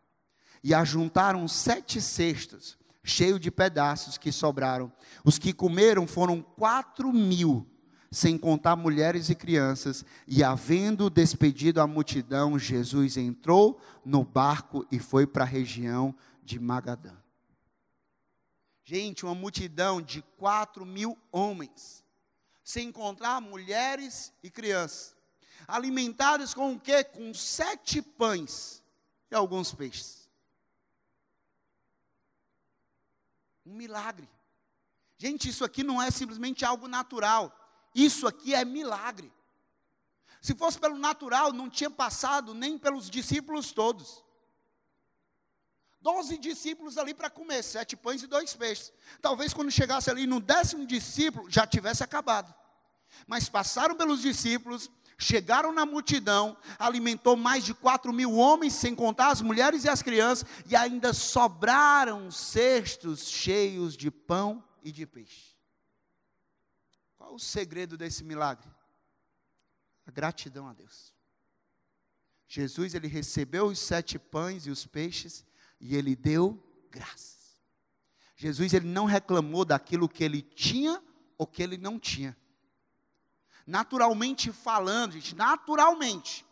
E 0.63 0.75
ajuntaram 0.75 1.49
sete 1.49 2.01
cestos, 2.01 2.79
cheios 3.03 3.41
de 3.41 3.51
pedaços 3.51 4.19
que 4.19 4.31
sobraram. 4.31 4.93
Os 5.25 5.39
que 5.39 5.53
comeram 5.53 6.07
foram 6.07 6.43
quatro 6.43 7.13
mil, 7.13 7.67
sem 8.11 8.37
contar 8.37 8.77
mulheres 8.77 9.31
e 9.31 9.35
crianças. 9.35 10.05
E 10.27 10.45
havendo 10.45 11.09
despedido 11.09 11.81
a 11.81 11.87
multidão, 11.87 12.59
Jesus 12.59 13.17
entrou 13.17 13.81
no 14.05 14.23
barco 14.23 14.87
e 14.93 14.99
foi 14.99 15.27
para 15.27 15.45
a 15.45 15.47
região 15.47 16.15
de 16.45 16.59
Magadã. 16.61 17.15
Gente, 18.85 19.25
uma 19.25 19.35
multidão 19.35 20.03
de 20.03 20.21
quatro 20.37 20.85
mil 20.85 21.17
homens 21.33 22.05
se 22.71 22.81
encontrar 22.81 23.41
mulheres 23.41 24.33
e 24.45 24.49
crianças, 24.49 25.17
alimentadas 25.67 26.55
com 26.55 26.73
o 26.75 26.81
quê? 26.81 27.03
Com 27.03 27.35
sete 27.35 28.01
pães 28.01 28.81
e 29.29 29.35
alguns 29.35 29.75
peixes. 29.75 30.29
Um 33.67 33.75
milagre. 33.75 34.29
Gente, 35.19 35.49
isso 35.49 35.65
aqui 35.65 35.83
não 35.83 36.01
é 36.01 36.13
simplesmente 36.13 36.65
algo 36.65 36.87
natural. 36.87 37.53
Isso 37.93 38.27
aqui 38.27 38.55
é 38.55 38.65
milagre. 38.65 39.33
Se 40.41 40.55
fosse 40.55 40.79
pelo 40.79 40.97
natural, 40.97 41.53
não 41.53 41.69
tinha 41.69 41.91
passado 41.91 42.55
nem 42.55 42.79
pelos 42.79 43.11
discípulos 43.11 43.73
todos. 43.73 44.25
Doze 46.01 46.39
discípulos 46.39 46.97
ali 46.97 47.13
para 47.13 47.29
comer, 47.29 47.63
sete 47.63 47.97
pães 47.97 48.23
e 48.23 48.29
dois 48.29 48.55
peixes. 48.55 48.93
Talvez 49.21 49.53
quando 49.53 49.71
chegasse 49.71 50.09
ali 50.09 50.25
no 50.27 50.41
décimo 50.41 50.87
discípulo, 50.87 51.51
já 51.51 51.67
tivesse 51.67 52.03
acabado. 52.03 52.60
Mas 53.27 53.49
passaram 53.49 53.97
pelos 53.97 54.23
discípulos, 54.23 54.91
chegaram 55.19 55.73
na 55.73 55.85
multidão, 55.85 56.57
alimentou 56.79 57.37
mais 57.37 57.65
de 57.65 57.75
quatro 57.75 58.13
mil 58.13 58.35
homens, 58.35 58.73
sem 58.75 58.95
contar 58.95 59.29
as 59.29 59.43
mulheres 59.43 59.85
e 59.85 59.89
as 59.89 60.03
crianças, 60.03 60.49
e 60.67 60.75
ainda 60.75 61.13
sobraram 61.13 62.31
cestos 62.31 63.29
cheios 63.29 63.97
de 63.97 64.11
pão 64.11 64.65
e 64.83 64.91
de 64.91 65.07
peixe. 65.07 65.55
Qual 67.17 67.35
o 67.35 67.39
segredo 67.39 67.97
desse 67.97 68.25
milagre? 68.25 68.69
A 70.07 70.11
gratidão 70.11 70.67
a 70.67 70.73
Deus. 70.73 71.15
Jesus 72.49 72.95
ele 72.95 73.07
recebeu 73.07 73.67
os 73.67 73.79
sete 73.79 74.19
pães 74.19 74.67
e 74.67 74.71
os 74.71 74.85
peixes 74.85 75.45
e 75.81 75.95
ele 75.95 76.17
deu 76.17 76.61
graças. 76.91 77.61
Jesus 78.35 78.73
ele 78.73 78.89
não 78.89 79.05
reclamou 79.05 79.65
daquilo 79.65 80.09
que 80.09 80.25
ele 80.25 80.43
tinha 80.43 81.01
ou 81.39 81.47
que 81.47 81.63
ele 81.63 81.77
não 81.77 81.99
tinha. 81.99 82.37
Naturalmente 83.67 84.53
falando, 84.53 85.13
gente, 85.13 85.35
naturalmente. 85.35 86.45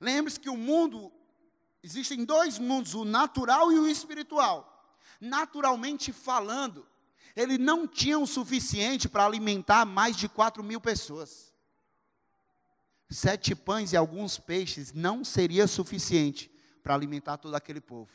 Lembre-se 0.00 0.38
que 0.38 0.50
o 0.50 0.56
mundo 0.56 1.12
existem 1.82 2.24
dois 2.24 2.58
mundos, 2.58 2.94
o 2.94 3.04
natural 3.04 3.72
e 3.72 3.78
o 3.78 3.88
espiritual. 3.88 4.96
Naturalmente 5.20 6.12
falando, 6.12 6.86
ele 7.34 7.58
não 7.58 7.86
tinha 7.86 8.18
o 8.18 8.26
suficiente 8.26 9.08
para 9.08 9.24
alimentar 9.24 9.84
mais 9.84 10.16
de 10.16 10.28
quatro 10.28 10.62
mil 10.62 10.80
pessoas. 10.80 11.52
Sete 13.10 13.54
pães 13.54 13.92
e 13.92 13.96
alguns 13.96 14.38
peixes 14.38 14.92
não 14.92 15.24
seria 15.24 15.66
suficiente 15.66 16.50
para 16.82 16.94
alimentar 16.94 17.38
todo 17.38 17.54
aquele 17.54 17.80
povo. 17.80 18.10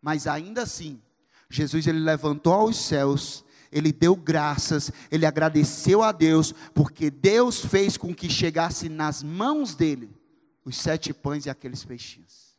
Mas 0.00 0.26
ainda 0.26 0.62
assim, 0.62 1.02
Jesus 1.48 1.86
ele 1.86 1.98
levantou 1.98 2.52
aos 2.54 2.76
céus, 2.76 3.44
ele 3.72 3.90
deu 3.92 4.14
graças, 4.14 4.92
ele 5.10 5.24
agradeceu 5.24 6.02
a 6.02 6.12
Deus, 6.12 6.52
porque 6.74 7.10
Deus 7.10 7.64
fez 7.64 7.96
com 7.96 8.14
que 8.14 8.28
chegasse 8.28 8.88
nas 8.88 9.22
mãos 9.22 9.74
dele 9.74 10.14
os 10.64 10.76
sete 10.76 11.12
pães 11.12 11.46
e 11.46 11.50
aqueles 11.50 11.84
peixinhos. 11.84 12.54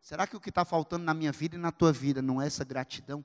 Será 0.00 0.26
que 0.26 0.36
o 0.36 0.40
que 0.40 0.50
está 0.50 0.64
faltando 0.64 1.04
na 1.04 1.14
minha 1.14 1.32
vida 1.32 1.56
e 1.56 1.58
na 1.58 1.72
tua 1.72 1.92
vida 1.92 2.20
não 2.20 2.40
é 2.40 2.46
essa 2.46 2.64
gratidão? 2.64 3.24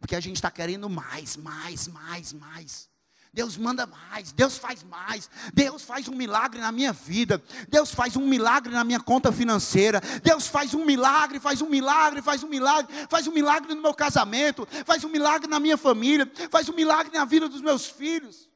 Porque 0.00 0.16
a 0.16 0.20
gente 0.20 0.36
está 0.36 0.50
querendo 0.50 0.88
mais, 0.88 1.36
mais, 1.36 1.88
mais, 1.88 2.32
mais. 2.32 2.87
Deus 3.32 3.56
manda 3.56 3.86
mais, 3.86 4.32
Deus 4.32 4.56
faz 4.56 4.82
mais, 4.82 5.30
Deus 5.52 5.82
faz 5.82 6.08
um 6.08 6.14
milagre 6.14 6.60
na 6.60 6.72
minha 6.72 6.92
vida, 6.92 7.42
Deus 7.68 7.92
faz 7.92 8.16
um 8.16 8.26
milagre 8.26 8.72
na 8.72 8.84
minha 8.84 9.00
conta 9.00 9.30
financeira, 9.30 10.00
Deus 10.22 10.46
faz 10.46 10.74
um 10.74 10.84
milagre, 10.84 11.38
faz 11.38 11.60
um 11.60 11.68
milagre, 11.68 12.22
faz 12.22 12.42
um 12.42 12.48
milagre, 12.48 12.92
faz 13.08 13.26
um 13.26 13.32
milagre 13.32 13.74
no 13.74 13.82
meu 13.82 13.94
casamento, 13.94 14.66
faz 14.84 15.04
um 15.04 15.08
milagre 15.08 15.48
na 15.48 15.60
minha 15.60 15.76
família, 15.76 16.30
faz 16.50 16.68
um 16.68 16.74
milagre 16.74 17.16
na 17.16 17.24
vida 17.24 17.48
dos 17.48 17.60
meus 17.60 17.86
filhos. 17.86 18.48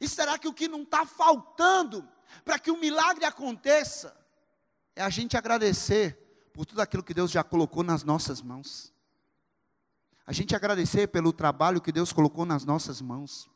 E 0.00 0.08
será 0.08 0.38
que 0.38 0.46
o 0.46 0.52
que 0.52 0.68
não 0.68 0.82
está 0.82 1.06
faltando 1.06 2.06
para 2.44 2.58
que 2.58 2.70
o 2.70 2.78
milagre 2.78 3.24
aconteça 3.24 4.14
é 4.94 5.02
a 5.02 5.10
gente 5.10 5.36
agradecer 5.36 6.50
por 6.52 6.66
tudo 6.66 6.80
aquilo 6.82 7.02
que 7.02 7.14
Deus 7.14 7.30
já 7.30 7.42
colocou 7.42 7.82
nas 7.82 8.04
nossas 8.04 8.42
mãos? 8.42 8.92
A 10.26 10.32
gente 10.32 10.54
agradecer 10.54 11.08
pelo 11.08 11.32
trabalho 11.32 11.80
que 11.80 11.90
Deus 11.90 12.12
colocou 12.12 12.44
nas 12.44 12.64
nossas 12.64 13.00
mãos 13.00 13.48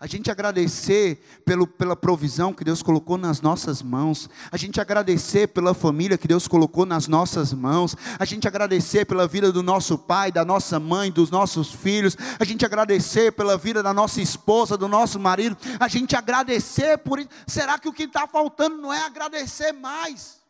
a 0.00 0.06
gente 0.06 0.30
agradecer 0.30 1.22
pelo, 1.44 1.66
pela 1.66 1.96
provisão 1.96 2.52
que 2.52 2.64
Deus 2.64 2.82
colocou 2.82 3.16
nas 3.16 3.40
nossas 3.40 3.82
mãos, 3.82 4.28
a 4.50 4.56
gente 4.56 4.80
agradecer 4.80 5.48
pela 5.48 5.72
família 5.72 6.18
que 6.18 6.28
Deus 6.28 6.46
colocou 6.46 6.84
nas 6.84 7.08
nossas 7.08 7.52
mãos, 7.52 7.96
a 8.18 8.24
gente 8.24 8.46
agradecer 8.46 9.04
pela 9.06 9.26
vida 9.26 9.50
do 9.50 9.62
nosso 9.62 9.96
pai, 9.96 10.30
da 10.30 10.44
nossa 10.44 10.78
mãe, 10.78 11.10
dos 11.10 11.30
nossos 11.30 11.72
filhos, 11.72 12.16
a 12.38 12.44
gente 12.44 12.64
agradecer 12.64 13.32
pela 13.32 13.56
vida 13.56 13.82
da 13.82 13.94
nossa 13.94 14.20
esposa, 14.20 14.76
do 14.76 14.88
nosso 14.88 15.18
marido, 15.18 15.56
a 15.80 15.88
gente 15.88 16.14
agradecer 16.14 16.98
por 16.98 17.18
isso. 17.18 17.28
Será 17.46 17.78
que 17.78 17.88
o 17.88 17.92
que 17.92 18.04
está 18.04 18.26
faltando 18.26 18.76
não 18.76 18.92
é 18.92 19.04
agradecer 19.04 19.72
mais? 19.72 20.43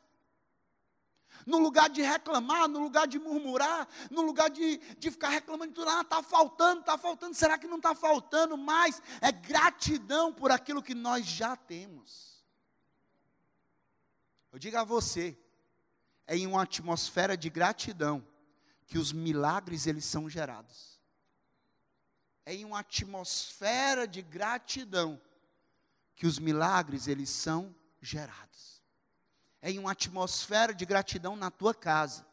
No 1.46 1.58
lugar 1.58 1.88
de 1.88 2.02
reclamar, 2.02 2.68
no 2.68 2.80
lugar 2.80 3.06
de 3.06 3.18
murmurar, 3.18 3.88
no 4.10 4.22
lugar 4.22 4.50
de, 4.50 4.78
de 4.98 5.10
ficar 5.10 5.28
reclamando 5.28 5.72
de 5.72 5.74
tudo, 5.74 5.88
ah, 5.88 6.00
está 6.00 6.22
faltando, 6.22 6.80
está 6.80 6.96
faltando, 6.96 7.34
será 7.34 7.58
que 7.58 7.66
não 7.66 7.76
está 7.76 7.94
faltando 7.94 8.56
mais? 8.56 9.00
É 9.20 9.30
gratidão 9.30 10.32
por 10.32 10.50
aquilo 10.50 10.82
que 10.82 10.94
nós 10.94 11.26
já 11.26 11.56
temos. 11.56 12.42
Eu 14.52 14.58
digo 14.58 14.76
a 14.76 14.84
você, 14.84 15.36
é 16.26 16.36
em 16.36 16.46
uma 16.46 16.62
atmosfera 16.62 17.36
de 17.36 17.50
gratidão 17.50 18.26
que 18.86 18.98
os 18.98 19.12
milagres 19.12 19.86
eles 19.86 20.04
são 20.04 20.28
gerados. 20.28 21.00
É 22.46 22.54
em 22.54 22.64
uma 22.64 22.80
atmosfera 22.80 24.06
de 24.06 24.22
gratidão 24.22 25.20
que 26.14 26.26
os 26.26 26.38
milagres 26.38 27.08
eles 27.08 27.30
são 27.30 27.74
gerados 28.00 28.73
em 29.70 29.78
uma 29.78 29.92
atmosfera 29.92 30.74
de 30.74 30.84
gratidão 30.84 31.36
na 31.36 31.50
tua 31.50 31.74
casa 31.74 32.24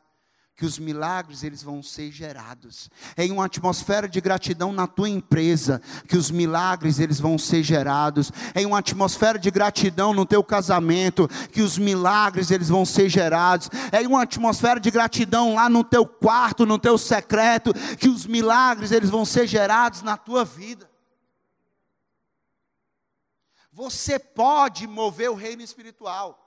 que 0.62 0.66
os 0.66 0.78
milagres 0.78 1.44
eles 1.44 1.64
vão 1.64 1.82
ser 1.82 2.12
gerados. 2.12 2.88
É 3.18 3.26
em 3.26 3.32
uma 3.32 3.46
atmosfera 3.46 4.08
de 4.08 4.22
gratidão 4.22 4.72
na 4.72 4.86
tua 4.86 5.10
empresa 5.10 5.82
que 6.08 6.16
os 6.16 6.30
milagres 6.30 7.00
eles 7.00 7.20
vão 7.20 7.36
ser 7.36 7.64
gerados. 7.64 8.32
É 8.54 8.62
em 8.62 8.68
uma 8.68 8.78
atmosfera 8.78 9.40
de 9.40 9.50
gratidão 9.50 10.14
no 10.14 10.24
teu 10.24 10.44
casamento 10.44 11.28
que 11.52 11.64
os 11.64 11.80
milagres 11.80 12.52
eles 12.52 12.70
vão 12.70 12.86
ser 12.86 13.10
gerados. 13.10 13.72
É 13.92 14.04
em 14.04 14.06
uma 14.06 14.22
atmosfera 14.22 14.80
de 14.80 14.92
gratidão 14.92 15.56
lá 15.56 15.68
no 15.68 15.84
teu 15.84 16.06
quarto, 16.06 16.64
no 16.64 16.78
teu 16.78 16.96
secreto, 16.96 17.74
que 17.98 18.08
os 18.08 18.28
milagres 18.28 18.92
eles 18.92 19.10
vão 19.10 19.26
ser 19.26 19.48
gerados 19.48 20.04
na 20.04 20.16
tua 20.16 20.46
vida. 20.46 20.88
Você 23.72 24.20
pode 24.20 24.86
mover 24.86 25.32
o 25.32 25.36
reino 25.36 25.64
espiritual. 25.64 26.41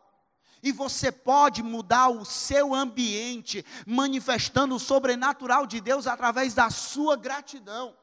E 0.65 0.73
você 0.73 1.13
pode 1.13 1.63
mudar 1.63 2.09
o 2.09 2.25
seu 2.25 2.75
ambiente, 2.75 3.63
manifestando 3.87 4.75
o 4.75 4.81
sobrenatural 4.81 5.67
de 5.67 5.79
Deus 5.79 6.07
através 6.07 6.55
da 6.55 6.71
sua 6.71 7.17
gratidão. 7.17 7.95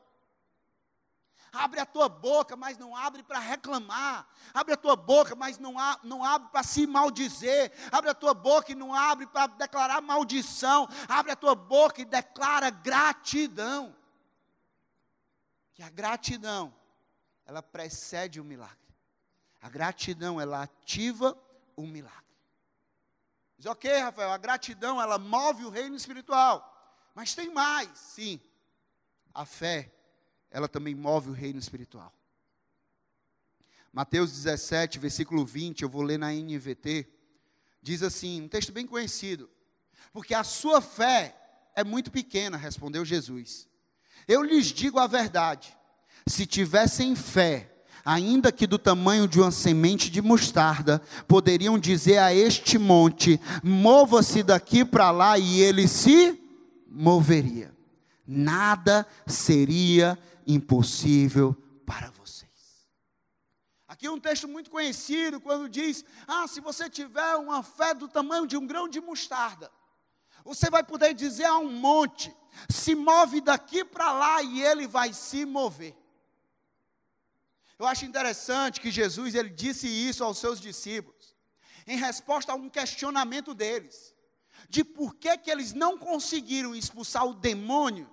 Abre 1.51 1.79
a 1.79 1.85
tua 1.87 2.07
boca, 2.07 2.55
mas 2.55 2.77
não 2.77 2.95
abre 2.95 3.23
para 3.23 3.39
reclamar. 3.39 4.27
Abre 4.53 4.75
a 4.75 4.77
tua 4.77 4.95
boca, 4.95 5.35
mas 5.35 5.57
não, 5.57 5.79
a, 5.79 5.99
não 6.03 6.23
abre 6.23 6.49
para 6.49 6.61
se 6.61 6.85
maldizer. 6.85 7.73
Abre 7.91 8.11
a 8.11 8.13
tua 8.13 8.35
boca 8.35 8.71
e 8.71 8.75
não 8.75 8.93
abre 8.93 9.25
para 9.25 9.47
declarar 9.47 9.99
maldição. 9.99 10.87
Abre 11.09 11.31
a 11.31 11.35
tua 11.35 11.55
boca 11.55 11.99
e 11.99 12.05
declara 12.05 12.69
gratidão. 12.69 13.95
Que 15.73 15.81
a 15.81 15.89
gratidão, 15.89 16.71
ela 17.43 17.63
precede 17.63 18.39
o 18.39 18.43
milagre. 18.43 18.77
A 19.59 19.67
gratidão, 19.67 20.39
ela 20.39 20.61
ativa 20.61 21.35
o 21.75 21.87
milagre. 21.87 22.30
Diz, 23.61 23.67
ok, 23.67 23.95
Rafael, 23.99 24.31
a 24.31 24.39
gratidão 24.39 24.99
ela 24.99 25.19
move 25.19 25.65
o 25.65 25.69
reino 25.69 25.95
espiritual. 25.95 26.67
Mas 27.13 27.35
tem 27.35 27.53
mais, 27.53 27.95
sim. 27.95 28.41
A 29.31 29.45
fé, 29.45 29.93
ela 30.49 30.67
também 30.67 30.95
move 30.95 31.29
o 31.29 31.33
reino 31.33 31.59
espiritual. 31.59 32.11
Mateus 33.93 34.31
17, 34.31 34.97
versículo 34.97 35.45
20, 35.45 35.83
eu 35.83 35.89
vou 35.89 36.01
ler 36.01 36.17
na 36.17 36.33
NVT. 36.33 37.07
Diz 37.83 38.01
assim, 38.01 38.41
um 38.41 38.47
texto 38.47 38.71
bem 38.71 38.87
conhecido. 38.87 39.47
Porque 40.11 40.33
a 40.33 40.43
sua 40.43 40.81
fé 40.81 41.37
é 41.75 41.83
muito 41.83 42.09
pequena, 42.09 42.57
respondeu 42.57 43.05
Jesus. 43.05 43.69
Eu 44.27 44.41
lhes 44.41 44.71
digo 44.71 44.97
a 44.97 45.05
verdade: 45.05 45.77
se 46.25 46.47
tivessem 46.47 47.15
fé 47.15 47.70
ainda 48.05 48.51
que 48.51 48.67
do 48.67 48.77
tamanho 48.77 49.27
de 49.27 49.39
uma 49.39 49.51
semente 49.51 50.09
de 50.09 50.21
mostarda, 50.21 51.01
poderiam 51.27 51.77
dizer 51.77 52.17
a 52.17 52.33
este 52.33 52.77
monte: 52.77 53.39
mova-se 53.63 54.43
daqui 54.43 54.83
para 54.83 55.11
lá, 55.11 55.37
e 55.37 55.61
ele 55.61 55.87
se 55.87 56.39
moveria. 56.87 57.75
Nada 58.27 59.05
seria 59.27 60.17
impossível 60.45 61.55
para 61.85 62.09
vocês. 62.11 62.51
Aqui 63.87 64.07
é 64.07 64.11
um 64.11 64.19
texto 64.19 64.47
muito 64.47 64.69
conhecido 64.69 65.39
quando 65.39 65.69
diz: 65.69 66.03
Ah, 66.27 66.47
se 66.47 66.61
você 66.61 66.89
tiver 66.89 67.35
uma 67.35 67.61
fé 67.61 67.93
do 67.93 68.07
tamanho 68.07 68.47
de 68.47 68.57
um 68.57 68.65
grão 68.65 68.87
de 68.87 68.99
mostarda, 68.99 69.71
você 70.43 70.69
vai 70.69 70.83
poder 70.83 71.13
dizer 71.13 71.45
a 71.45 71.57
um 71.57 71.71
monte: 71.71 72.35
se 72.69 72.95
move 72.95 73.41
daqui 73.41 73.83
para 73.83 74.11
lá 74.11 74.41
e 74.41 74.61
ele 74.61 74.87
vai 74.87 75.13
se 75.13 75.45
mover. 75.45 76.00
Eu 77.81 77.87
acho 77.87 78.05
interessante 78.05 78.79
que 78.79 78.91
Jesus 78.91 79.33
ele 79.33 79.49
disse 79.49 79.87
isso 79.87 80.23
aos 80.23 80.37
seus 80.37 80.61
discípulos, 80.61 81.35
em 81.87 81.97
resposta 81.97 82.51
a 82.51 82.55
um 82.55 82.69
questionamento 82.69 83.55
deles, 83.55 84.13
de 84.69 84.83
por 84.83 85.15
que, 85.15 85.35
que 85.39 85.49
eles 85.49 85.73
não 85.73 85.97
conseguiram 85.97 86.75
expulsar 86.75 87.25
o 87.25 87.33
demônio 87.33 88.07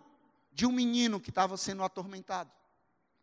de 0.50 0.64
um 0.64 0.72
menino 0.72 1.20
que 1.20 1.28
estava 1.28 1.54
sendo 1.58 1.82
atormentado. 1.82 2.50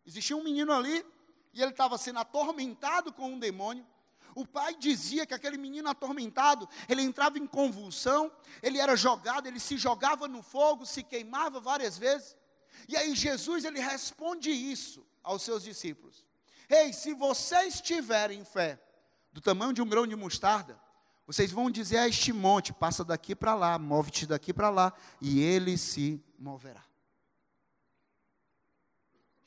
Existia 0.06 0.36
um 0.36 0.44
menino 0.44 0.72
ali, 0.72 1.04
e 1.52 1.60
ele 1.60 1.72
estava 1.72 1.98
sendo 1.98 2.20
atormentado 2.20 3.12
com 3.12 3.32
um 3.32 3.40
demônio. 3.40 3.84
O 4.32 4.46
pai 4.46 4.76
dizia 4.76 5.26
que 5.26 5.34
aquele 5.34 5.58
menino 5.58 5.88
atormentado, 5.88 6.68
ele 6.88 7.02
entrava 7.02 7.40
em 7.40 7.46
convulsão, 7.48 8.30
ele 8.62 8.78
era 8.78 8.94
jogado, 8.94 9.48
ele 9.48 9.58
se 9.58 9.76
jogava 9.76 10.28
no 10.28 10.44
fogo, 10.44 10.86
se 10.86 11.02
queimava 11.02 11.58
várias 11.58 11.98
vezes. 11.98 12.36
E 12.88 12.96
aí 12.96 13.16
Jesus 13.16 13.64
ele 13.64 13.80
responde 13.80 14.52
isso 14.52 15.04
aos 15.24 15.42
seus 15.42 15.64
discípulos. 15.64 16.24
Ei, 16.68 16.92
se 16.92 17.14
vocês 17.14 17.80
tiverem 17.80 18.44
fé 18.44 18.80
do 19.32 19.40
tamanho 19.40 19.72
de 19.72 19.80
um 19.80 19.88
grão 19.88 20.06
de 20.06 20.16
mostarda, 20.16 20.80
vocês 21.26 21.50
vão 21.50 21.70
dizer 21.70 21.98
a 21.98 22.08
este 22.08 22.32
monte: 22.32 22.72
passa 22.72 23.04
daqui 23.04 23.34
para 23.34 23.54
lá, 23.54 23.78
move-te 23.78 24.26
daqui 24.26 24.52
para 24.52 24.70
lá, 24.70 24.92
e 25.20 25.40
ele 25.40 25.76
se 25.78 26.22
moverá. 26.38 26.84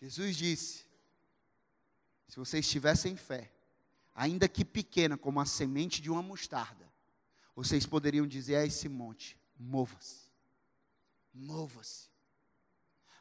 Jesus 0.02 0.36
disse: 0.36 0.86
se 2.28 2.38
vocês 2.38 2.68
tivessem 2.68 3.18
fé, 3.18 3.52
ainda 4.14 4.48
que 4.48 4.64
pequena, 4.64 5.18
como 5.18 5.40
a 5.40 5.46
semente 5.46 6.02
de 6.02 6.10
uma 6.10 6.22
mostarda, 6.22 6.88
vocês 7.56 7.86
poderiam 7.86 8.28
dizer 8.28 8.56
a 8.56 8.66
esse 8.66 8.88
monte: 8.88 9.38
mova-se, 9.58 10.30
mova-se. 11.34 12.08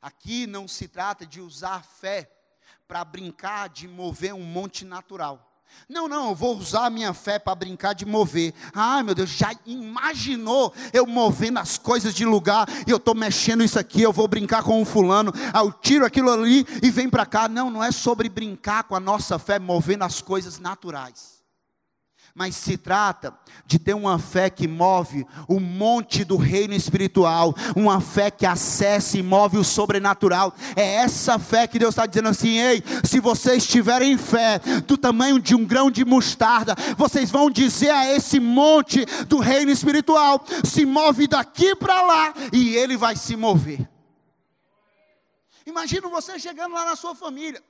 Aqui 0.00 0.46
não 0.46 0.68
se 0.68 0.86
trata 0.86 1.26
de 1.26 1.40
usar 1.40 1.82
fé 1.82 2.37
para 2.86 3.04
brincar 3.04 3.68
de 3.68 3.86
mover 3.86 4.34
um 4.34 4.44
monte 4.44 4.84
natural. 4.84 5.44
Não, 5.88 6.08
não, 6.08 6.30
eu 6.30 6.34
vou 6.34 6.56
usar 6.56 6.86
a 6.86 6.90
minha 6.90 7.12
fé 7.12 7.38
para 7.38 7.54
brincar 7.54 7.92
de 7.92 8.06
mover. 8.06 8.54
Ai, 8.74 9.02
meu 9.02 9.14
Deus, 9.14 9.30
já 9.30 9.52
imaginou 9.66 10.72
eu 10.92 11.06
movendo 11.06 11.58
as 11.58 11.76
coisas 11.76 12.14
de 12.14 12.24
lugar 12.24 12.66
eu 12.86 12.96
estou 12.96 13.14
mexendo 13.14 13.62
isso 13.62 13.78
aqui, 13.78 14.02
eu 14.02 14.12
vou 14.12 14.26
brincar 14.26 14.62
com 14.62 14.80
um 14.80 14.84
fulano, 14.84 15.32
aí 15.52 15.64
eu 15.64 15.72
tiro 15.72 16.06
aquilo 16.06 16.30
ali 16.30 16.66
e 16.82 16.90
vem 16.90 17.08
para 17.08 17.26
cá. 17.26 17.48
Não, 17.48 17.70
não 17.70 17.84
é 17.84 17.92
sobre 17.92 18.28
brincar 18.28 18.84
com 18.84 18.96
a 18.96 19.00
nossa 19.00 19.38
fé, 19.38 19.58
movendo 19.58 20.04
as 20.04 20.20
coisas 20.20 20.58
naturais 20.58 21.37
mas 22.38 22.54
se 22.54 22.76
trata 22.76 23.36
de 23.66 23.80
ter 23.80 23.94
uma 23.94 24.16
fé 24.16 24.48
que 24.48 24.68
move 24.68 25.26
o 25.48 25.58
monte 25.58 26.22
do 26.22 26.36
reino 26.36 26.72
espiritual, 26.72 27.52
uma 27.74 28.00
fé 28.00 28.30
que 28.30 28.46
acessa 28.46 29.18
e 29.18 29.24
move 29.24 29.58
o 29.58 29.64
sobrenatural. 29.64 30.54
É 30.76 30.98
essa 30.98 31.36
fé 31.40 31.66
que 31.66 31.80
Deus 31.80 31.90
está 31.90 32.06
dizendo 32.06 32.28
assim: 32.28 32.60
ei, 32.60 32.80
se 33.02 33.18
vocês 33.18 33.66
tiverem 33.66 34.16
fé 34.16 34.60
do 34.86 34.96
tamanho 34.96 35.40
de 35.40 35.56
um 35.56 35.64
grão 35.64 35.90
de 35.90 36.04
mostarda, 36.04 36.76
vocês 36.96 37.28
vão 37.28 37.50
dizer 37.50 37.90
a 37.90 38.08
esse 38.14 38.38
monte 38.38 39.04
do 39.26 39.40
reino 39.40 39.72
espiritual: 39.72 40.40
se 40.62 40.86
move 40.86 41.26
daqui 41.26 41.74
para 41.74 42.00
lá, 42.02 42.34
e 42.52 42.76
ele 42.76 42.96
vai 42.96 43.16
se 43.16 43.34
mover. 43.34 43.80
Imagina 45.66 46.08
você 46.08 46.38
chegando 46.38 46.72
lá 46.72 46.84
na 46.84 46.94
sua 46.94 47.16
família. 47.16 47.60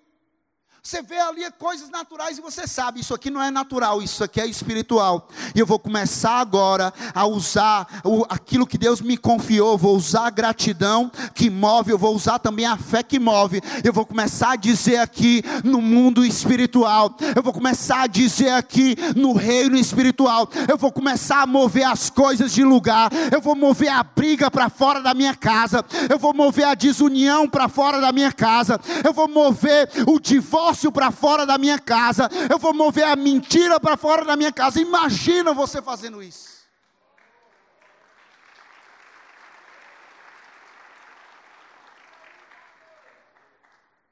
Você 0.88 1.02
vê 1.02 1.20
ali 1.20 1.42
coisas 1.58 1.90
naturais 1.90 2.38
e 2.38 2.40
você 2.40 2.66
sabe, 2.66 3.00
isso 3.00 3.12
aqui 3.12 3.28
não 3.28 3.42
é 3.42 3.50
natural, 3.50 4.00
isso 4.00 4.24
aqui 4.24 4.40
é 4.40 4.46
espiritual. 4.46 5.28
E 5.54 5.58
eu 5.60 5.66
vou 5.66 5.78
começar 5.78 6.40
agora 6.40 6.94
a 7.14 7.26
usar 7.26 8.00
o, 8.02 8.24
aquilo 8.26 8.66
que 8.66 8.78
Deus 8.78 9.02
me 9.02 9.18
confiou, 9.18 9.76
vou 9.76 9.94
usar 9.94 10.28
a 10.28 10.30
gratidão 10.30 11.12
que 11.34 11.50
move, 11.50 11.90
eu 11.90 11.98
vou 11.98 12.16
usar 12.16 12.38
também 12.38 12.64
a 12.64 12.78
fé 12.78 13.02
que 13.02 13.18
move. 13.18 13.60
Eu 13.84 13.92
vou 13.92 14.06
começar 14.06 14.52
a 14.52 14.56
dizer 14.56 14.96
aqui 14.96 15.44
no 15.62 15.82
mundo 15.82 16.24
espiritual, 16.24 17.14
eu 17.36 17.42
vou 17.42 17.52
começar 17.52 18.04
a 18.04 18.06
dizer 18.06 18.48
aqui 18.48 18.96
no 19.14 19.34
reino 19.34 19.76
espiritual, 19.76 20.48
eu 20.66 20.78
vou 20.78 20.90
começar 20.90 21.42
a 21.42 21.46
mover 21.46 21.84
as 21.84 22.08
coisas 22.08 22.50
de 22.54 22.64
lugar, 22.64 23.10
eu 23.30 23.42
vou 23.42 23.54
mover 23.54 23.90
a 23.90 24.02
briga 24.02 24.50
para 24.50 24.70
fora 24.70 25.02
da 25.02 25.12
minha 25.12 25.34
casa, 25.34 25.84
eu 26.08 26.18
vou 26.18 26.32
mover 26.32 26.64
a 26.64 26.74
desunião 26.74 27.46
para 27.46 27.68
fora 27.68 28.00
da 28.00 28.10
minha 28.10 28.32
casa, 28.32 28.80
eu 29.04 29.12
vou 29.12 29.28
mover 29.28 29.90
o 30.06 30.18
divórcio 30.18 30.77
para 30.92 31.10
fora 31.10 31.44
da 31.44 31.58
minha 31.58 31.78
casa, 31.78 32.28
eu 32.48 32.58
vou 32.58 32.72
mover 32.72 33.04
a 33.04 33.16
mentira 33.16 33.80
para 33.80 33.96
fora 33.96 34.24
da 34.24 34.36
minha 34.36 34.52
casa. 34.52 34.80
Imagina 34.80 35.52
você 35.52 35.82
fazendo 35.82 36.22
isso. 36.22 36.58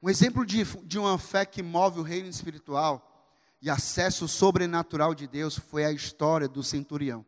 Um 0.01 0.09
exemplo 0.09 0.45
de, 0.45 0.63
de 0.83 0.99
uma 0.99 1.17
fé 1.17 1.45
que 1.45 1.63
move 1.63 1.99
o 1.99 2.03
reino 2.03 2.29
espiritual 2.29 3.03
e 3.61 3.69
acesso 3.69 4.27
sobrenatural 4.27 5.15
de 5.15 5.27
Deus 5.27 5.57
foi 5.57 5.85
a 5.85 5.91
história 5.91 6.47
do 6.47 6.61
centurião. 6.61 7.25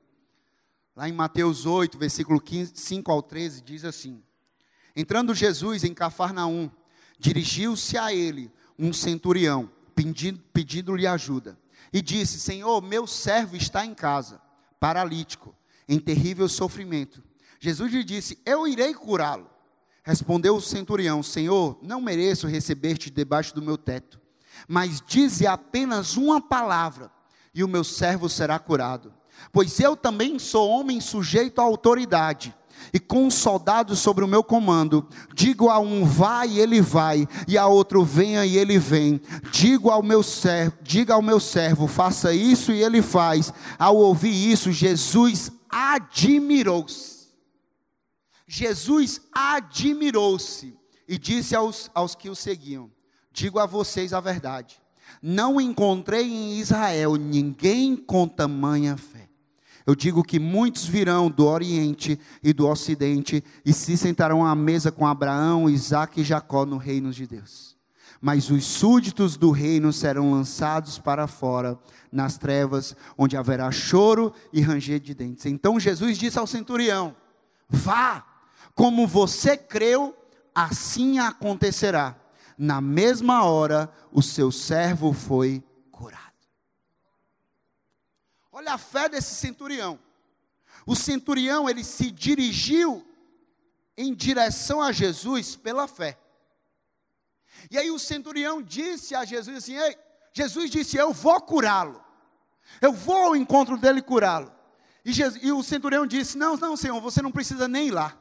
Lá 0.95 1.08
em 1.08 1.13
Mateus 1.13 1.65
8, 1.65 1.97
versículo 1.97 2.39
15, 2.39 2.73
5 2.75 3.12
ao 3.12 3.23
13, 3.23 3.62
diz 3.62 3.86
assim: 3.86 4.23
Entrando 4.95 5.34
Jesus 5.34 5.84
em 5.84 5.93
Cafarnaum, 5.93 6.69
dirigiu-se 7.17 7.97
a 7.97 8.13
ele 8.13 8.52
um 8.80 8.94
centurião, 8.94 9.70
pedindo-lhe 10.54 11.06
ajuda, 11.06 11.60
e 11.92 12.02
disse: 12.02 12.39
Senhor, 12.39 12.82
meu 12.82 13.06
servo 13.06 13.58
está 13.58 13.86
em 13.86 13.94
casa, 13.94 14.42
paralítico, 14.80 15.54
em 15.88 16.00
terrível 16.00 16.48
sofrimento. 16.48 17.22
Jesus 17.60 17.92
lhe 17.92 18.04
disse: 18.04 18.39
Eu 18.46 18.65
irei 18.65 18.94
curá-lo. 18.94 19.50
Respondeu 20.04 20.56
o 20.56 20.62
centurião: 20.62 21.22
Senhor, 21.22 21.78
não 21.82 22.00
mereço 22.00 22.48
receber-te 22.48 23.10
debaixo 23.10 23.54
do 23.54 23.62
meu 23.62 23.78
teto, 23.78 24.20
mas 24.68 25.04
dize 25.06 25.46
apenas 25.46 26.15
uma 26.15 26.42
palavra, 26.42 27.12
e 27.54 27.63
o 27.63 27.68
meu 27.68 27.84
servo 27.84 28.30
será 28.30 28.58
curado. 28.58 29.13
Pois 29.52 29.80
eu 29.80 29.96
também 29.96 30.39
sou 30.39 30.70
homem 30.70 31.02
sujeito 31.02 31.60
à 31.60 31.63
autoridade, 31.63 32.56
e 32.94 33.00
com 33.00 33.26
um 33.26 33.32
soldado 33.32 33.96
sobre 33.96 34.24
o 34.24 34.28
meu 34.28 34.44
comando, 34.44 35.08
digo 35.34 35.70
a 35.70 35.80
um 35.80 36.06
vai 36.06 36.50
e 36.50 36.60
ele 36.60 36.82
vai, 36.82 37.28
e 37.48 37.58
a 37.58 37.68
outro 37.68 38.04
venha 38.04 38.46
e 38.46 38.58
ele 38.58 38.80
vem. 38.80 39.22
Digo 39.52 39.89
ao 39.89 40.04
meu 40.04 40.24
servo, 40.24 40.78
diga 40.82 41.13
ao 41.13 41.22
meu 41.22 41.39
servo, 41.39 41.88
faça 41.88 42.34
isso 42.34 42.72
e 42.72 42.82
ele 42.82 43.02
faz. 43.02 43.54
Ao 43.78 43.96
ouvir 43.96 44.34
isso, 44.52 44.72
Jesus 44.72 45.52
admirou-se 45.70 47.20
Jesus 48.50 49.22
admirou-se 49.32 50.76
e 51.08 51.20
disse 51.20 51.56
aos, 51.56 51.92
aos 51.94 52.15
que 52.15 52.32
o 52.32 52.36
seguiam: 52.36 52.92
Digo 53.32 53.60
a 53.60 53.68
vocês 53.68 54.12
a 54.12 54.20
verdade, 54.20 54.82
não 55.22 55.62
encontrei 55.62 56.26
em 56.26 56.58
Israel 56.58 57.15
ninguém 57.15 57.96
com 57.96 58.28
tamanha 58.28 58.98
fé. 58.98 59.18
Eu 59.89 59.95
digo 59.95 60.23
que 60.23 60.38
muitos 60.38 60.86
virão 60.86 61.32
do 61.32 61.47
Oriente 61.47 62.19
e 62.43 62.54
do 62.54 62.67
Ocidente 62.67 63.43
e 63.65 63.73
se 63.73 63.97
sentarão 63.97 64.45
à 64.45 64.54
mesa 64.54 64.91
com 64.91 65.08
Abraão, 65.08 65.67
Isaac 65.67 66.21
e 66.21 66.23
Jacó 66.23 66.63
no 66.63 66.78
reino 66.78 67.12
de 67.12 67.25
Deus. 67.25 67.75
Mas 68.21 68.52
os 68.52 68.63
súditos 68.65 69.36
do 69.36 69.49
reino 69.49 69.91
serão 69.91 70.32
lançados 70.32 70.99
para 70.99 71.25
fora, 71.25 71.75
nas 72.12 72.38
trevas, 72.38 72.95
onde 73.17 73.36
haverá 73.36 73.71
choro 73.71 74.32
e 74.54 74.62
ranger 74.62 74.99
de 74.99 75.15
dentes. 75.15 75.47
Então 75.47 75.80
Jesus 75.80 76.19
disse 76.19 76.38
ao 76.38 76.45
centurião: 76.45 77.15
Vá, 77.67 78.23
como 78.75 79.08
você 79.08 79.58
creu, 79.58 80.15
assim 80.54 81.17
acontecerá. 81.17 82.15
Na 82.56 82.80
mesma 82.80 83.43
hora, 83.43 83.91
o 84.12 84.21
seu 84.21 84.52
servo 84.52 85.13
foi 85.13 85.63
curado. 85.89 86.29
Olha 88.60 88.74
a 88.74 88.78
fé 88.78 89.08
desse 89.08 89.36
centurião. 89.36 89.98
O 90.86 90.93
centurião, 90.93 91.69
ele 91.69 91.82
se 91.82 92.12
dirigiu 92.12 93.08
em 93.98 94.13
direção 94.13 94.82
a 94.82 94.91
Jesus 94.91 95.56
pela 95.56 95.88
fé. 95.88 96.19
E 97.72 97.78
aí 97.78 97.89
o 97.89 97.98
centurião 97.98 98.62
disse 98.62 99.15
a 99.15 99.24
Jesus 99.24 99.56
assim: 99.56 99.78
Ei, 99.78 99.98
Jesus 100.34 100.69
disse: 100.69 100.98
Eu 100.98 101.13
vou 101.13 101.39
curá-lo. 101.39 102.04
Eu 102.82 102.91
vou 102.91 103.28
ao 103.28 103.36
encontro 103.38 103.78
dele 103.78 104.02
curá-lo. 104.02 104.54
E, 105.06 105.12
e, 105.41 105.54
o 105.54 105.63
centurião 105.63 106.06
disse: 106.06 106.38
Não, 106.38 106.58
não, 106.58 106.76
Senhor, 106.76 107.00
você 107.00 107.22
não 107.22 107.32
precisa 107.32 107.65
nem 107.65 107.88
ir 107.88 107.91
lá. 107.91 108.18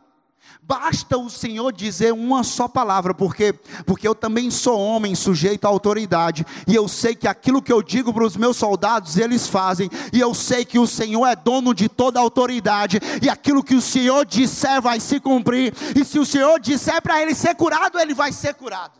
Basta 0.62 1.16
o 1.16 1.30
Senhor 1.30 1.72
dizer 1.72 2.12
uma 2.12 2.44
só 2.44 2.68
palavra, 2.68 3.14
porque 3.14 3.54
porque 3.86 4.06
eu 4.06 4.14
também 4.14 4.50
sou 4.50 4.78
homem 4.78 5.14
sujeito 5.14 5.64
à 5.64 5.68
autoridade, 5.68 6.44
e 6.66 6.74
eu 6.74 6.86
sei 6.86 7.14
que 7.14 7.26
aquilo 7.26 7.62
que 7.62 7.72
eu 7.72 7.82
digo 7.82 8.12
para 8.12 8.24
os 8.24 8.36
meus 8.36 8.56
soldados, 8.56 9.16
eles 9.16 9.46
fazem, 9.46 9.88
e 10.12 10.20
eu 10.20 10.34
sei 10.34 10.64
que 10.64 10.78
o 10.78 10.86
Senhor 10.86 11.26
é 11.26 11.34
dono 11.34 11.74
de 11.74 11.88
toda 11.88 12.18
a 12.18 12.22
autoridade, 12.22 12.98
e 13.22 13.30
aquilo 13.30 13.64
que 13.64 13.74
o 13.74 13.80
Senhor 13.80 14.26
disser 14.26 14.82
vai 14.82 15.00
se 15.00 15.18
cumprir, 15.20 15.74
e 15.96 16.04
se 16.04 16.18
o 16.18 16.26
Senhor 16.26 16.60
disser 16.60 17.00
para 17.00 17.22
ele 17.22 17.34
ser 17.34 17.54
curado, 17.54 17.98
ele 17.98 18.12
vai 18.12 18.32
ser 18.32 18.54
curado. 18.54 18.98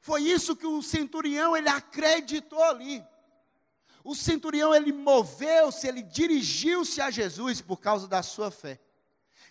Foi 0.00 0.22
isso 0.22 0.56
que 0.56 0.66
o 0.66 0.82
centurião 0.82 1.56
ele 1.56 1.68
acreditou 1.68 2.62
ali. 2.64 3.04
O 4.02 4.16
centurião 4.16 4.74
ele 4.74 4.92
moveu-se, 4.92 5.86
ele 5.86 6.02
dirigiu-se 6.02 7.00
a 7.00 7.10
Jesus 7.10 7.60
por 7.60 7.76
causa 7.76 8.08
da 8.08 8.22
sua 8.22 8.50
fé. 8.50 8.80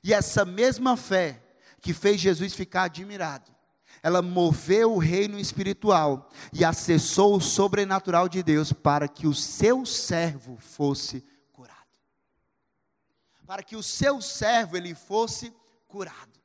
E 0.04 0.14
essa 0.14 0.44
mesma 0.44 0.98
fé 0.98 1.42
que 1.80 1.94
fez 1.94 2.20
Jesus 2.20 2.54
ficar 2.54 2.84
admirado, 2.84 3.52
ela 4.04 4.22
moveu 4.22 4.94
o 4.94 4.98
reino 4.98 5.40
espiritual 5.40 6.30
e 6.52 6.66
acessou 6.66 7.36
o 7.36 7.42
sobrenatural 7.42 8.28
de 8.28 8.42
Deus 8.42 8.74
para 8.74 9.08
que 9.08 9.28
o 9.28 9.34
seu 9.34 9.86
servo 9.86 10.58
fosse 10.58 11.24
curado. 11.52 11.76
Para 13.46 13.62
que 13.62 13.76
o 13.76 13.84
seu 13.84 14.22
servo 14.22 14.76
ele 14.76 14.96
fosse 14.96 15.54
curado. 15.88 16.40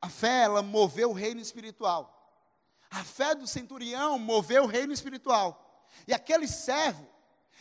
A 0.00 0.08
fé 0.08 0.42
ela 0.42 0.62
moveu 0.62 1.10
o 1.10 1.14
reino 1.14 1.40
espiritual. 1.40 2.16
A 2.90 3.04
fé 3.04 3.34
do 3.34 3.46
centurião 3.46 4.18
moveu 4.18 4.64
o 4.64 4.68
reino 4.68 4.92
espiritual. 4.92 5.84
E 6.06 6.14
aquele 6.14 6.46
servo, 6.46 7.06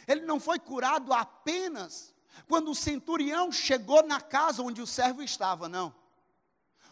ele 0.08 0.22
não 0.22 0.40
foi 0.40 0.60
curado 0.60 1.12
apenas 1.12 2.14
quando 2.48 2.72
o 2.72 2.76
centurião 2.76 3.52
chegou 3.52 4.06
na 4.06 4.20
casa 4.20 4.64
onde 4.64 4.82
o 4.82 4.88
servo 4.88 5.22
estava, 5.22 5.70
não. 5.70 5.94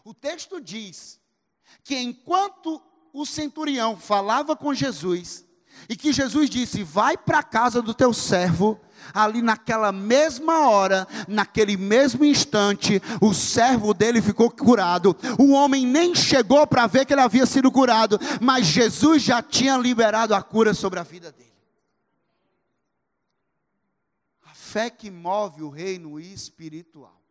O 0.03 0.13
texto 0.13 0.61
diz 0.61 1.19
que 1.83 1.97
enquanto 1.97 2.81
o 3.11 3.25
centurião 3.25 3.97
falava 3.97 4.55
com 4.55 4.73
Jesus, 4.73 5.47
e 5.89 5.95
que 5.95 6.11
Jesus 6.11 6.49
disse: 6.49 6.83
Vai 6.83 7.17
para 7.17 7.39
a 7.39 7.43
casa 7.43 7.81
do 7.81 7.93
teu 7.93 8.13
servo, 8.13 8.79
ali 9.13 9.41
naquela 9.41 9.91
mesma 9.91 10.69
hora, 10.69 11.07
naquele 11.27 11.77
mesmo 11.77 12.25
instante, 12.25 13.01
o 13.21 13.33
servo 13.33 13.93
dele 13.93 14.21
ficou 14.21 14.49
curado. 14.49 15.15
O 15.37 15.51
homem 15.51 15.85
nem 15.85 16.15
chegou 16.15 16.65
para 16.65 16.87
ver 16.87 17.05
que 17.05 17.13
ele 17.13 17.21
havia 17.21 17.45
sido 17.45 17.71
curado, 17.71 18.19
mas 18.41 18.65
Jesus 18.65 19.21
já 19.21 19.41
tinha 19.41 19.77
liberado 19.77 20.33
a 20.33 20.41
cura 20.41 20.73
sobre 20.73 20.99
a 20.99 21.03
vida 21.03 21.31
dele. 21.31 21.47
Fé 24.67 24.89
que 24.89 25.09
move 25.09 25.63
o 25.63 25.69
reino 25.69 26.19
espiritual. 26.19 27.21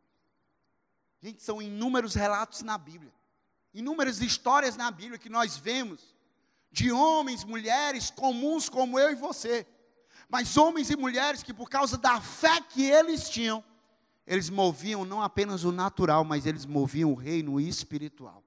Gente, 1.22 1.42
são 1.42 1.61
inúmeros 1.61 2.14
relatos 2.14 2.62
na 2.62 2.79
Bíblia, 2.79 3.12
inúmeras 3.75 4.20
histórias 4.20 4.77
na 4.77 4.90
Bíblia 4.90 5.18
que 5.18 5.29
nós 5.29 5.57
vemos 5.57 6.16
de 6.72 6.90
homens, 6.90 7.44
mulheres 7.44 8.11
comuns 8.11 8.68
como 8.68 8.99
eu 8.99 9.11
e 9.11 9.14
você, 9.14 9.66
mas 10.29 10.57
homens 10.57 10.90
e 10.90 10.96
mulheres 10.96 11.42
que, 11.42 11.55
por 11.55 11.68
causa 11.68 11.96
da 11.96 12.20
fé 12.20 12.61
que 12.61 12.85
eles 12.85 13.29
tinham, 13.29 13.62
eles 14.27 14.51
moviam 14.51 15.05
não 15.05 15.22
apenas 15.22 15.62
o 15.62 15.70
natural, 15.70 16.25
mas 16.25 16.46
eles 16.46 16.66
moviam 16.66 17.12
o 17.12 17.14
reino 17.14 17.61
espiritual. 17.61 18.42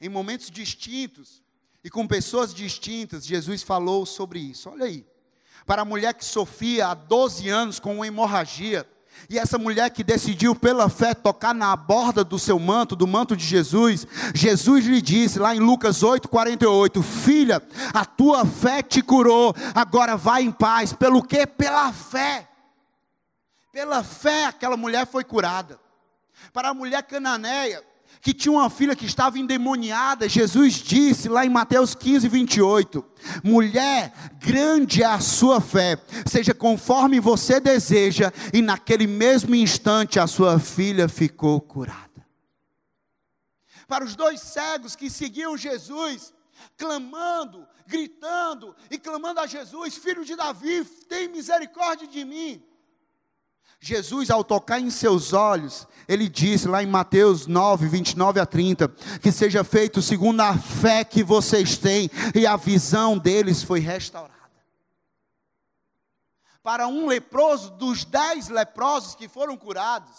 Em 0.00 0.08
momentos 0.08 0.50
distintos 0.50 1.42
e 1.82 1.90
com 1.90 2.06
pessoas 2.06 2.54
distintas, 2.54 3.26
Jesus 3.26 3.62
falou 3.62 4.06
sobre 4.06 4.38
isso. 4.38 4.70
Olha 4.70 4.86
aí, 4.86 5.06
para 5.66 5.82
a 5.82 5.84
mulher 5.84 6.14
que 6.14 6.24
sofria 6.24 6.88
há 6.88 6.94
12 6.94 7.48
anos 7.48 7.80
com 7.80 7.96
uma 7.96 8.06
hemorragia, 8.06 8.86
e 9.28 9.38
essa 9.38 9.56
mulher 9.58 9.90
que 9.90 10.02
decidiu 10.02 10.54
pela 10.54 10.88
fé 10.88 11.14
tocar 11.14 11.54
na 11.54 11.74
borda 11.76 12.24
do 12.24 12.38
seu 12.38 12.58
manto, 12.58 12.96
do 12.96 13.06
manto 13.06 13.36
de 13.36 13.44
Jesus, 13.44 14.06
Jesus 14.34 14.84
lhe 14.84 15.00
disse 15.00 15.38
lá 15.38 15.54
em 15.54 15.60
Lucas 15.60 16.02
8:48, 16.02 17.02
filha, 17.02 17.62
a 17.94 18.04
tua 18.04 18.44
fé 18.44 18.82
te 18.82 19.00
curou, 19.00 19.54
agora 19.74 20.16
vai 20.16 20.42
em 20.42 20.50
paz. 20.50 20.92
Pelo 20.92 21.22
que? 21.22 21.46
Pela 21.46 21.92
fé. 21.92 22.48
Pela 23.72 24.02
fé 24.02 24.46
aquela 24.46 24.76
mulher 24.76 25.06
foi 25.06 25.24
curada. 25.24 25.80
Para 26.52 26.70
a 26.70 26.74
mulher 26.74 27.02
cananeia, 27.04 27.82
que 28.20 28.32
tinha 28.32 28.52
uma 28.52 28.70
filha 28.70 28.94
que 28.94 29.06
estava 29.06 29.38
endemoniada, 29.38 30.28
Jesus 30.28 30.74
disse 30.74 31.28
lá 31.28 31.44
em 31.44 31.48
Mateus 31.48 31.94
15, 31.94 32.28
28: 32.28 33.04
Mulher, 33.42 34.12
grande 34.38 35.02
é 35.02 35.06
a 35.06 35.20
sua 35.20 35.60
fé, 35.60 35.96
seja 36.26 36.54
conforme 36.54 37.18
você 37.18 37.58
deseja, 37.58 38.32
e 38.52 38.62
naquele 38.62 39.06
mesmo 39.06 39.54
instante 39.54 40.20
a 40.20 40.26
sua 40.26 40.58
filha 40.58 41.08
ficou 41.08 41.60
curada. 41.60 42.10
Para 43.88 44.04
os 44.04 44.14
dois 44.14 44.40
cegos 44.40 44.96
que 44.96 45.10
seguiam 45.10 45.56
Jesus, 45.56 46.32
clamando, 46.76 47.66
gritando 47.86 48.74
e 48.90 48.98
clamando 48.98 49.40
a 49.40 49.46
Jesus: 49.46 49.96
Filho 49.96 50.24
de 50.24 50.36
Davi, 50.36 50.84
tem 51.08 51.28
misericórdia 51.28 52.06
de 52.06 52.24
mim. 52.24 52.62
Jesus, 53.84 54.30
ao 54.30 54.44
tocar 54.44 54.78
em 54.78 54.90
seus 54.90 55.32
olhos, 55.32 55.88
ele 56.06 56.28
disse 56.28 56.68
lá 56.68 56.84
em 56.84 56.86
Mateus 56.86 57.48
9, 57.48 57.88
29 57.88 58.38
a 58.38 58.46
30, 58.46 58.86
que 59.20 59.32
seja 59.32 59.64
feito 59.64 60.00
segundo 60.00 60.40
a 60.40 60.56
fé 60.56 61.02
que 61.02 61.24
vocês 61.24 61.76
têm, 61.76 62.08
e 62.32 62.46
a 62.46 62.54
visão 62.54 63.18
deles 63.18 63.64
foi 63.64 63.80
restaurada. 63.80 64.40
Para 66.62 66.86
um 66.86 67.08
leproso, 67.08 67.72
dos 67.72 68.04
dez 68.04 68.48
leprosos 68.48 69.16
que 69.16 69.26
foram 69.26 69.56
curados, 69.56 70.16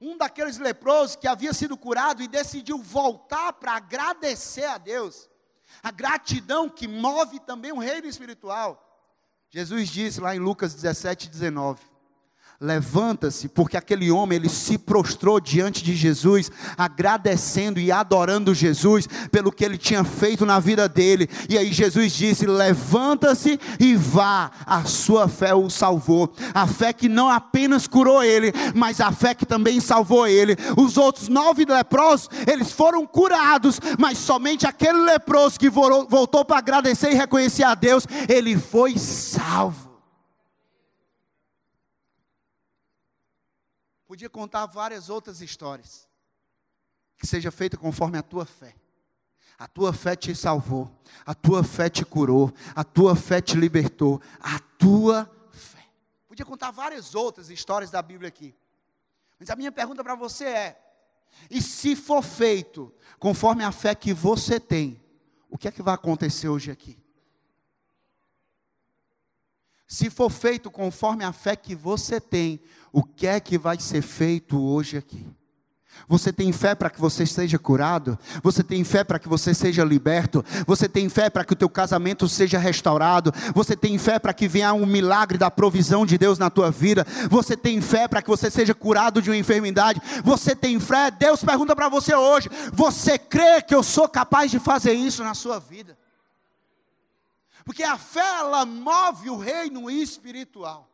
um 0.00 0.16
daqueles 0.16 0.58
leprosos 0.58 1.16
que 1.16 1.26
havia 1.26 1.52
sido 1.52 1.76
curado 1.76 2.22
e 2.22 2.28
decidiu 2.28 2.78
voltar 2.78 3.54
para 3.54 3.72
agradecer 3.72 4.66
a 4.66 4.78
Deus, 4.78 5.28
a 5.82 5.90
gratidão 5.90 6.68
que 6.68 6.86
move 6.86 7.40
também 7.40 7.72
o 7.72 7.80
reino 7.80 8.06
espiritual. 8.06 8.89
Jesus 9.52 9.88
disse 9.90 10.20
lá 10.20 10.34
em 10.34 10.38
Lucas 10.38 10.74
17, 10.74 11.28
19: 11.28 11.89
Levanta-se, 12.62 13.48
porque 13.48 13.74
aquele 13.74 14.10
homem 14.10 14.36
ele 14.36 14.50
se 14.50 14.76
prostrou 14.76 15.40
diante 15.40 15.82
de 15.82 15.96
Jesus, 15.96 16.52
agradecendo 16.76 17.80
e 17.80 17.90
adorando 17.90 18.52
Jesus 18.52 19.08
pelo 19.32 19.50
que 19.50 19.64
ele 19.64 19.78
tinha 19.78 20.04
feito 20.04 20.44
na 20.44 20.60
vida 20.60 20.86
dele. 20.86 21.26
E 21.48 21.56
aí 21.56 21.72
Jesus 21.72 22.12
disse: 22.12 22.44
Levanta-se 22.44 23.58
e 23.78 23.96
vá, 23.96 24.50
a 24.66 24.84
sua 24.84 25.26
fé 25.26 25.54
o 25.54 25.70
salvou. 25.70 26.30
A 26.52 26.66
fé 26.66 26.92
que 26.92 27.08
não 27.08 27.30
apenas 27.30 27.86
curou 27.86 28.22
ele, 28.22 28.52
mas 28.74 29.00
a 29.00 29.10
fé 29.10 29.34
que 29.34 29.46
também 29.46 29.80
salvou 29.80 30.26
ele. 30.26 30.54
Os 30.76 30.98
outros 30.98 31.28
nove 31.28 31.64
leprosos, 31.64 32.28
eles 32.46 32.70
foram 32.72 33.06
curados, 33.06 33.80
mas 33.98 34.18
somente 34.18 34.66
aquele 34.66 34.98
leproso 34.98 35.58
que 35.58 35.70
voltou 35.70 36.44
para 36.44 36.58
agradecer 36.58 37.10
e 37.10 37.14
reconhecer 37.14 37.62
a 37.62 37.74
Deus, 37.74 38.06
ele 38.28 38.58
foi 38.58 38.98
salvo. 38.98 39.89
Podia 44.10 44.28
contar 44.28 44.66
várias 44.66 45.08
outras 45.08 45.40
histórias. 45.40 46.08
Que 47.16 47.28
seja 47.28 47.52
feita 47.52 47.76
conforme 47.76 48.18
a 48.18 48.22
tua 48.24 48.44
fé. 48.44 48.74
A 49.56 49.68
tua 49.68 49.92
fé 49.92 50.16
te 50.16 50.34
salvou, 50.34 50.90
a 51.24 51.32
tua 51.32 51.62
fé 51.62 51.88
te 51.88 52.04
curou, 52.04 52.52
a 52.74 52.82
tua 52.82 53.14
fé 53.14 53.40
te 53.40 53.56
libertou, 53.56 54.20
a 54.40 54.58
tua 54.58 55.30
fé. 55.52 55.86
Podia 56.26 56.44
contar 56.44 56.72
várias 56.72 57.14
outras 57.14 57.50
histórias 57.50 57.88
da 57.88 58.02
Bíblia 58.02 58.26
aqui. 58.26 58.52
Mas 59.38 59.48
a 59.48 59.54
minha 59.54 59.70
pergunta 59.70 60.02
para 60.02 60.16
você 60.16 60.46
é: 60.46 60.94
e 61.48 61.62
se 61.62 61.94
for 61.94 62.20
feito 62.20 62.92
conforme 63.16 63.62
a 63.62 63.70
fé 63.70 63.94
que 63.94 64.12
você 64.12 64.58
tem, 64.58 65.00
o 65.48 65.56
que 65.56 65.68
é 65.68 65.70
que 65.70 65.82
vai 65.82 65.94
acontecer 65.94 66.48
hoje 66.48 66.72
aqui? 66.72 66.99
Se 69.90 70.08
for 70.08 70.30
feito 70.30 70.70
conforme 70.70 71.24
a 71.24 71.32
fé 71.32 71.56
que 71.56 71.74
você 71.74 72.20
tem, 72.20 72.60
o 72.92 73.02
que 73.02 73.26
é 73.26 73.40
que 73.40 73.58
vai 73.58 73.76
ser 73.80 74.02
feito 74.02 74.56
hoje 74.56 74.96
aqui? 74.96 75.26
Você 76.06 76.32
tem 76.32 76.52
fé 76.52 76.76
para 76.76 76.88
que 76.88 77.00
você 77.00 77.26
seja 77.26 77.58
curado? 77.58 78.16
Você 78.40 78.62
tem 78.62 78.84
fé 78.84 79.02
para 79.02 79.18
que 79.18 79.28
você 79.28 79.52
seja 79.52 79.82
liberto? 79.82 80.44
Você 80.64 80.88
tem 80.88 81.08
fé 81.08 81.28
para 81.28 81.44
que 81.44 81.54
o 81.54 81.56
teu 81.56 81.68
casamento 81.68 82.28
seja 82.28 82.56
restaurado? 82.56 83.34
Você 83.52 83.74
tem 83.74 83.98
fé 83.98 84.20
para 84.20 84.32
que 84.32 84.46
venha 84.46 84.72
um 84.72 84.86
milagre 84.86 85.36
da 85.36 85.50
provisão 85.50 86.06
de 86.06 86.16
Deus 86.16 86.38
na 86.38 86.50
tua 86.50 86.70
vida? 86.70 87.04
Você 87.28 87.56
tem 87.56 87.80
fé 87.80 88.06
para 88.06 88.22
que 88.22 88.30
você 88.30 88.48
seja 88.48 88.72
curado 88.72 89.20
de 89.20 89.28
uma 89.28 89.36
enfermidade? 89.36 90.00
Você 90.22 90.54
tem 90.54 90.78
fé? 90.78 91.10
Deus 91.10 91.42
pergunta 91.42 91.74
para 91.74 91.88
você 91.88 92.14
hoje: 92.14 92.48
você 92.72 93.18
crê 93.18 93.60
que 93.60 93.74
eu 93.74 93.82
sou 93.82 94.08
capaz 94.08 94.52
de 94.52 94.60
fazer 94.60 94.92
isso 94.92 95.24
na 95.24 95.34
sua 95.34 95.58
vida? 95.58 95.98
Porque 97.64 97.82
a 97.82 97.98
fé 97.98 98.38
ela 98.38 98.64
move 98.64 99.30
o 99.30 99.36
reino 99.36 99.90
espiritual. 99.90 100.88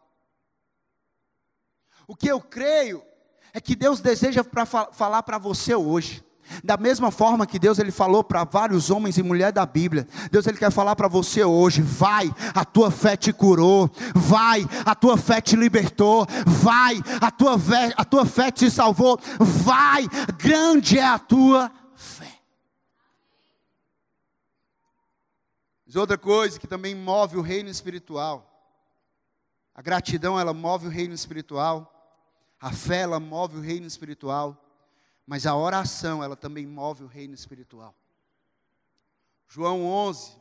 O 2.06 2.14
que 2.14 2.28
eu 2.28 2.40
creio 2.40 3.02
é 3.52 3.60
que 3.60 3.74
Deus 3.74 4.00
deseja 4.00 4.44
pra, 4.44 4.66
falar 4.66 5.22
para 5.22 5.38
você 5.38 5.74
hoje. 5.74 6.24
Da 6.62 6.76
mesma 6.76 7.10
forma 7.10 7.46
que 7.46 7.58
Deus 7.58 7.78
ele 7.78 7.90
falou 7.90 8.22
para 8.22 8.44
vários 8.44 8.88
homens 8.88 9.18
e 9.18 9.22
mulheres 9.22 9.54
da 9.54 9.66
Bíblia, 9.66 10.06
Deus 10.30 10.46
ele 10.46 10.58
quer 10.58 10.70
falar 10.70 10.94
para 10.94 11.08
você 11.08 11.42
hoje: 11.42 11.82
vai, 11.82 12.32
a 12.54 12.64
tua 12.64 12.90
fé 12.90 13.16
te 13.16 13.32
curou, 13.32 13.90
vai, 14.14 14.64
a 14.84 14.94
tua 14.94 15.16
fé 15.16 15.40
te 15.40 15.56
libertou, 15.56 16.24
vai, 16.46 17.00
a 17.20 17.30
tua 17.32 17.56
a 17.96 18.04
tua 18.04 18.24
fé 18.24 18.52
te 18.52 18.70
salvou, 18.70 19.18
vai, 19.40 20.06
grande 20.38 20.98
é 20.98 21.04
a 21.04 21.18
tua 21.18 21.70
outra 25.98 26.18
coisa 26.18 26.58
que 26.58 26.66
também 26.66 26.94
move 26.94 27.36
o 27.36 27.42
reino 27.42 27.68
espiritual. 27.68 28.52
A 29.74 29.82
gratidão, 29.82 30.38
ela 30.38 30.54
move 30.54 30.86
o 30.86 30.90
reino 30.90 31.14
espiritual. 31.14 31.92
A 32.60 32.72
fé, 32.72 33.00
ela 33.00 33.20
move 33.20 33.58
o 33.58 33.60
reino 33.60 33.86
espiritual. 33.86 34.62
Mas 35.26 35.46
a 35.46 35.54
oração, 35.56 36.22
ela 36.22 36.36
também 36.36 36.66
move 36.66 37.04
o 37.04 37.06
reino 37.06 37.34
espiritual. 37.34 37.94
João 39.48 39.84
11, 39.84 40.36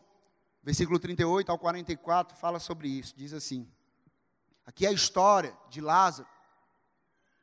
versículo 0.64 0.98
38 0.98 1.52
ao 1.52 1.60
44, 1.60 2.38
fala 2.38 2.60
sobre 2.60 2.88
isso. 2.88 3.14
Diz 3.16 3.34
assim: 3.34 3.70
Aqui 4.66 4.86
é 4.86 4.90
a 4.90 4.94
história 4.94 5.56
de 5.70 5.82
Lázaro. 5.82 6.28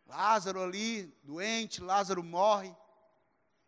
Lázaro 0.07 0.63
ali, 0.63 1.13
doente, 1.23 1.81
Lázaro 1.81 2.23
morre. 2.23 2.75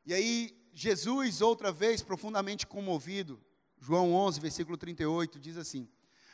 E 0.05 0.13
aí, 0.13 0.69
Jesus, 0.73 1.41
outra 1.41 1.73
vez, 1.73 2.03
profundamente 2.03 2.67
comovido, 2.67 3.41
João 3.85 4.15
11, 4.15 4.41
versículo 4.41 4.79
38, 4.79 5.39
diz 5.39 5.59
assim: 5.59 5.87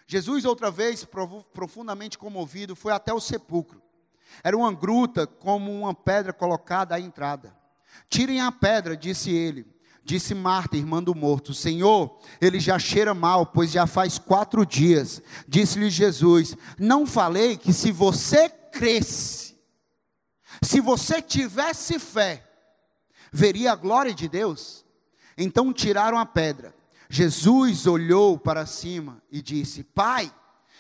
Jesus, 0.07 0.45
outra 0.45 0.71
vez, 0.71 1.05
profundamente 1.53 2.17
comovido, 2.17 2.77
foi 2.77 2.93
até 2.93 3.13
o 3.13 3.19
sepulcro. 3.19 3.83
Era 4.45 4.57
uma 4.57 4.73
gruta 4.73 5.27
como 5.27 5.73
uma 5.73 5.93
pedra 5.93 6.33
colocada 6.33 6.95
à 6.95 7.01
entrada. 7.01 7.53
Tirem 8.09 8.41
a 8.41 8.53
pedra, 8.53 8.97
disse 8.97 9.33
ele. 9.33 9.67
Disse 10.05 10.33
Marta, 10.33 10.77
irmã 10.77 11.03
do 11.03 11.13
morto: 11.13 11.53
Senhor, 11.53 12.21
ele 12.41 12.61
já 12.61 12.79
cheira 12.79 13.13
mal, 13.15 13.45
pois 13.47 13.73
já 13.73 13.85
faz 13.85 14.17
quatro 14.17 14.65
dias. 14.65 15.21
Disse-lhe 15.49 15.91
Jesus: 15.91 16.57
Não 16.79 17.05
falei 17.05 17.57
que 17.57 17.73
se 17.73 17.91
você 17.91 18.49
cresce, 18.49 19.57
se 20.63 20.81
você 20.81 21.21
tivesse 21.21 21.99
fé, 21.99 22.49
veria 23.33 23.73
a 23.73 23.77
glória 23.77 24.15
de 24.15 24.29
Deus? 24.29 24.85
Então 25.37 25.73
tiraram 25.73 26.17
a 26.17 26.25
pedra. 26.25 26.80
Jesus 27.13 27.89
olhou 27.89 28.39
para 28.39 28.65
cima 28.67 29.21
e 29.33 29.43
disse: 29.43 29.83
Pai, 29.83 30.33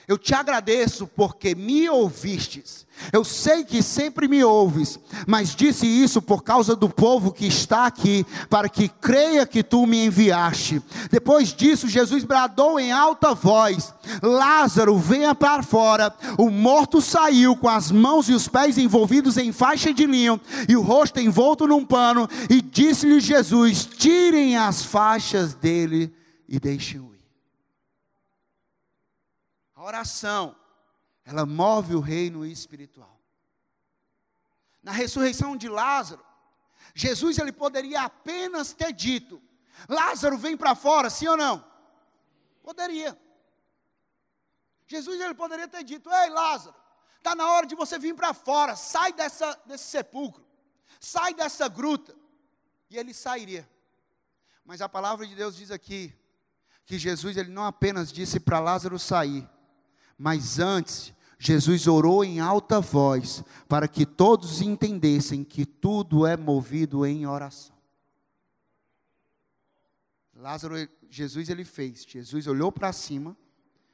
eu 0.06 0.16
te 0.16 0.32
agradeço 0.32 1.08
porque 1.08 1.56
me 1.56 1.88
ouvistes. 1.88 2.86
Eu 3.12 3.24
sei 3.24 3.64
que 3.64 3.82
sempre 3.82 4.28
me 4.28 4.44
ouves, 4.44 4.98
mas 5.26 5.56
disse 5.56 5.86
isso 5.86 6.22
por 6.22 6.44
causa 6.44 6.76
do 6.76 6.88
povo 6.88 7.32
que 7.32 7.46
está 7.46 7.86
aqui, 7.86 8.24
para 8.48 8.68
que 8.68 8.88
creia 8.88 9.44
que 9.44 9.62
tu 9.62 9.86
me 9.86 10.04
enviaste. 10.04 10.80
Depois 11.10 11.52
disso, 11.52 11.88
Jesus 11.88 12.22
bradou 12.22 12.78
em 12.78 12.92
alta 12.92 13.34
voz: 13.34 13.92
Lázaro, 14.22 14.96
venha 14.98 15.34
para 15.34 15.64
fora. 15.64 16.14
O 16.38 16.48
morto 16.48 17.00
saiu 17.00 17.56
com 17.56 17.68
as 17.68 17.90
mãos 17.90 18.28
e 18.28 18.34
os 18.34 18.46
pés 18.46 18.78
envolvidos 18.78 19.36
em 19.36 19.50
faixa 19.50 19.92
de 19.92 20.06
linho 20.06 20.40
e 20.68 20.76
o 20.76 20.82
rosto 20.82 21.18
envolto 21.18 21.66
num 21.66 21.84
pano. 21.84 22.28
E 22.48 22.60
disse-lhe 22.60 23.18
Jesus: 23.18 23.84
Tirem 23.84 24.56
as 24.56 24.84
faixas 24.84 25.54
dele 25.54 26.12
e 26.50 26.58
deixem-o 26.58 27.14
ir. 27.14 27.24
A 29.76 29.84
oração, 29.84 30.56
ela 31.24 31.46
move 31.46 31.94
o 31.94 32.00
reino 32.00 32.44
espiritual. 32.44 33.18
Na 34.82 34.90
ressurreição 34.90 35.56
de 35.56 35.68
Lázaro, 35.68 36.26
Jesus 36.92 37.38
ele 37.38 37.52
poderia 37.52 38.02
apenas 38.02 38.72
ter 38.72 38.92
dito: 38.92 39.40
Lázaro 39.88 40.36
vem 40.36 40.56
para 40.56 40.74
fora, 40.74 41.08
sim 41.08 41.28
ou 41.28 41.36
não? 41.36 41.64
Poderia. 42.64 43.16
Jesus 44.88 45.20
ele 45.20 45.34
poderia 45.34 45.68
ter 45.68 45.84
dito: 45.84 46.10
Ei, 46.10 46.30
Lázaro, 46.30 46.74
está 47.16 47.36
na 47.36 47.48
hora 47.48 47.64
de 47.64 47.76
você 47.76 47.96
vir 47.96 48.14
para 48.14 48.34
fora, 48.34 48.74
sai 48.74 49.12
dessa, 49.12 49.54
desse 49.66 49.84
sepulcro, 49.84 50.44
sai 50.98 51.32
dessa 51.32 51.68
gruta. 51.68 52.16
E 52.90 52.98
ele 52.98 53.14
sairia. 53.14 53.70
Mas 54.64 54.82
a 54.82 54.88
palavra 54.88 55.24
de 55.24 55.36
Deus 55.36 55.54
diz 55.54 55.70
aqui 55.70 56.12
que 56.90 56.98
Jesus 56.98 57.36
ele 57.36 57.50
não 57.52 57.62
apenas 57.62 58.10
disse 58.10 58.40
para 58.40 58.58
Lázaro 58.58 58.98
sair, 58.98 59.48
mas 60.18 60.58
antes 60.58 61.14
Jesus 61.38 61.86
orou 61.86 62.24
em 62.24 62.40
alta 62.40 62.80
voz 62.80 63.44
para 63.68 63.86
que 63.86 64.04
todos 64.04 64.60
entendessem 64.60 65.44
que 65.44 65.64
tudo 65.64 66.26
é 66.26 66.36
movido 66.36 67.06
em 67.06 67.28
oração. 67.28 67.76
Lázaro, 70.34 70.74
Jesus 71.08 71.48
ele 71.48 71.64
fez. 71.64 72.04
Jesus 72.08 72.48
olhou 72.48 72.72
para 72.72 72.92
cima, 72.92 73.36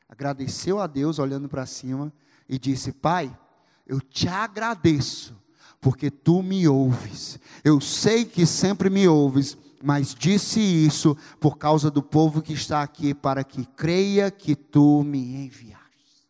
agradeceu 0.09 0.81
a 0.81 0.87
Deus 0.87 1.19
olhando 1.19 1.51
para 1.51 1.67
cima 1.67 2.11
e 2.49 2.59
disse: 2.59 2.93
Pai, 2.93 3.39
eu 3.87 4.01
te 4.01 4.27
agradeço 4.27 5.37
porque 5.83 6.11
tu 6.11 6.43
me 6.43 6.67
ouves. 6.67 7.39
Eu 7.63 7.79
sei 7.79 8.25
que 8.25 8.47
sempre 8.47 8.89
me 8.89 9.07
ouves 9.07 9.59
mas 9.87 10.13
disse 10.13 10.59
isso 10.59 11.17
por 11.39 11.57
causa 11.57 11.93
do 11.93 12.03
povo 12.03 12.43
que 12.43 12.53
está 12.53 12.83
aqui, 12.83 13.15
para 13.15 13.45
que 13.45 13.65
creia 13.65 14.33
que 14.33 14.57
tu 14.57 15.05
me 15.05 15.45
enviaste. 15.47 16.29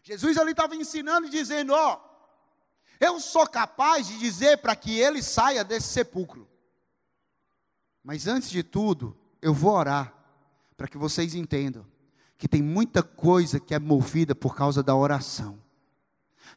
Jesus 0.00 0.38
ali 0.38 0.52
estava 0.52 0.76
ensinando 0.76 1.26
e 1.26 1.30
dizendo: 1.30 1.72
Ó, 1.72 2.00
eu 3.00 3.18
sou 3.18 3.44
capaz 3.48 4.06
de 4.06 4.16
dizer 4.16 4.58
para 4.58 4.76
que 4.76 4.96
ele 4.96 5.24
saia 5.24 5.64
desse 5.64 5.88
sepulcro. 5.88 6.48
Mas 8.00 8.28
antes 8.28 8.48
de 8.48 8.62
tudo, 8.62 9.18
eu 9.42 9.52
vou 9.52 9.72
orar 9.72 10.14
para 10.76 10.86
que 10.86 10.96
vocês 10.96 11.34
entendam 11.34 11.84
que 12.38 12.46
tem 12.46 12.62
muita 12.62 13.02
coisa 13.02 13.58
que 13.58 13.74
é 13.74 13.78
movida 13.80 14.36
por 14.36 14.54
causa 14.54 14.84
da 14.84 14.94
oração. 14.94 15.60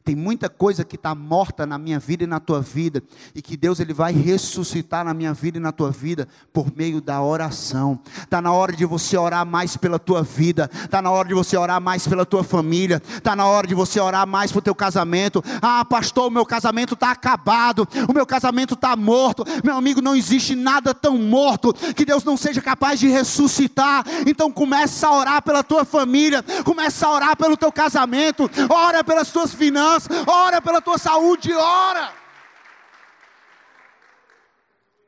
Tem 0.04 0.14
muita 0.14 0.48
coisa 0.48 0.84
que 0.84 0.96
está 0.96 1.14
morta 1.14 1.66
na 1.66 1.76
minha 1.76 1.98
vida 1.98 2.24
e 2.24 2.26
na 2.26 2.40
tua 2.40 2.60
vida, 2.60 3.02
e 3.34 3.42
que 3.42 3.56
Deus 3.56 3.78
ele 3.78 3.92
vai 3.92 4.12
ressuscitar 4.12 5.04
na 5.04 5.12
minha 5.12 5.34
vida 5.34 5.58
e 5.58 5.60
na 5.60 5.72
tua 5.72 5.90
vida 5.90 6.26
por 6.52 6.74
meio 6.74 7.00
da 7.00 7.20
oração. 7.20 8.00
Está 8.22 8.40
na 8.40 8.52
hora 8.52 8.72
de 8.72 8.84
você 8.86 9.16
orar 9.16 9.44
mais 9.44 9.76
pela 9.76 9.98
tua 9.98 10.22
vida, 10.22 10.70
está 10.72 11.02
na 11.02 11.10
hora 11.10 11.28
de 11.28 11.34
você 11.34 11.56
orar 11.56 11.80
mais 11.80 12.06
pela 12.06 12.24
tua 12.24 12.42
família, 12.42 13.02
está 13.06 13.36
na 13.36 13.46
hora 13.46 13.66
de 13.66 13.74
você 13.74 14.00
orar 14.00 14.26
mais 14.26 14.50
para 14.50 14.60
o 14.60 14.62
teu 14.62 14.74
casamento. 14.74 15.42
Ah, 15.60 15.84
pastor, 15.84 16.28
o 16.28 16.30
meu 16.30 16.46
casamento 16.46 16.94
está 16.94 17.10
acabado, 17.10 17.86
o 18.08 18.12
meu 18.12 18.24
casamento 18.24 18.74
está 18.74 18.96
morto. 18.96 19.44
Meu 19.62 19.76
amigo, 19.76 20.00
não 20.00 20.16
existe 20.16 20.54
nada 20.54 20.94
tão 20.94 21.18
morto 21.18 21.74
que 21.94 22.04
Deus 22.04 22.24
não 22.24 22.36
seja 22.36 22.62
capaz 22.62 22.98
de 22.98 23.08
ressuscitar. 23.08 24.04
Então 24.26 24.50
começa 24.50 25.06
a 25.06 25.14
orar 25.14 25.42
pela 25.42 25.62
tua 25.62 25.84
família, 25.84 26.42
começa 26.64 27.06
a 27.06 27.12
orar 27.12 27.36
pelo 27.36 27.56
teu 27.56 27.70
casamento, 27.70 28.50
ora 28.70 29.04
pelas 29.04 29.30
tuas 29.30 29.52
finanças 29.52 29.87
ora 30.26 30.60
pela 30.60 30.80
tua 30.80 30.98
saúde, 30.98 31.52
ora. 31.52 32.14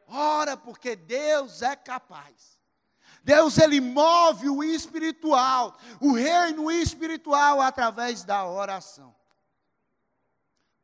Ora, 0.06 0.56
porque 0.56 0.96
Deus 0.96 1.62
é 1.62 1.76
capaz. 1.76 2.58
Deus 3.22 3.58
ele 3.58 3.80
move 3.80 4.48
o 4.48 4.64
espiritual, 4.64 5.76
o 6.00 6.12
reino 6.12 6.70
espiritual 6.70 7.60
através 7.60 8.24
da 8.24 8.46
oração. 8.46 9.14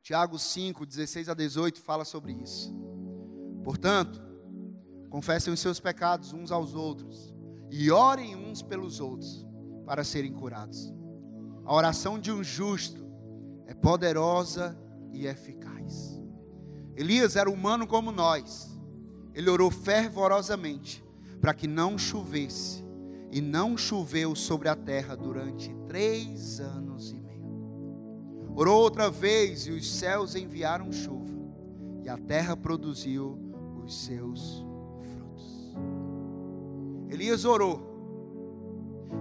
Tiago 0.02 0.38
5, 0.38 0.87
16 0.87 1.28
a 1.28 1.35
18 1.35 1.80
fala 1.80 2.04
sobre 2.04 2.32
isso. 2.32 2.72
Portanto, 3.64 4.22
confessem 5.11 5.52
os 5.52 5.59
seus 5.59 5.80
pecados 5.80 6.32
uns 6.32 6.52
aos 6.52 6.74
outros 6.74 7.35
e 7.70 7.90
orem 7.90 8.37
uns 8.37 8.62
pelos 8.62 9.00
outros 9.00 9.44
para 9.85 10.04
serem 10.04 10.32
curados. 10.32 10.92
A 11.64 11.74
oração 11.74 12.18
de 12.18 12.30
um 12.30 12.44
justo 12.44 13.06
é 13.66 13.74
poderosa 13.74 14.79
e 15.12 15.26
eficaz. 15.26 16.20
Elias 16.96 17.37
era 17.37 17.50
humano 17.50 17.87
como 17.87 18.11
nós. 18.11 18.74
Ele 19.35 19.50
orou 19.50 19.70
fervorosamente 19.70 21.05
para 21.40 21.52
que 21.52 21.66
não 21.66 21.98
chovesse, 21.98 22.85
e 23.31 23.40
não 23.40 23.76
choveu 23.76 24.35
sobre 24.35 24.68
a 24.68 24.74
terra 24.74 25.14
durante 25.14 25.74
três 25.87 26.61
anos 26.61 27.12
e 27.12 27.20
meio. 27.20 27.44
Orou 28.55 28.81
outra 28.81 29.11
vez, 29.11 29.66
e 29.66 29.72
os 29.72 29.90
céus 29.90 30.35
enviaram 30.35 30.90
chuva, 30.90 31.35
e 32.02 32.09
a 32.09 32.16
terra 32.16 32.57
produziu 32.57 33.38
os 33.85 34.05
seus 34.05 34.64
frutos. 35.14 35.76
Elias 37.11 37.44
orou, 37.44 37.81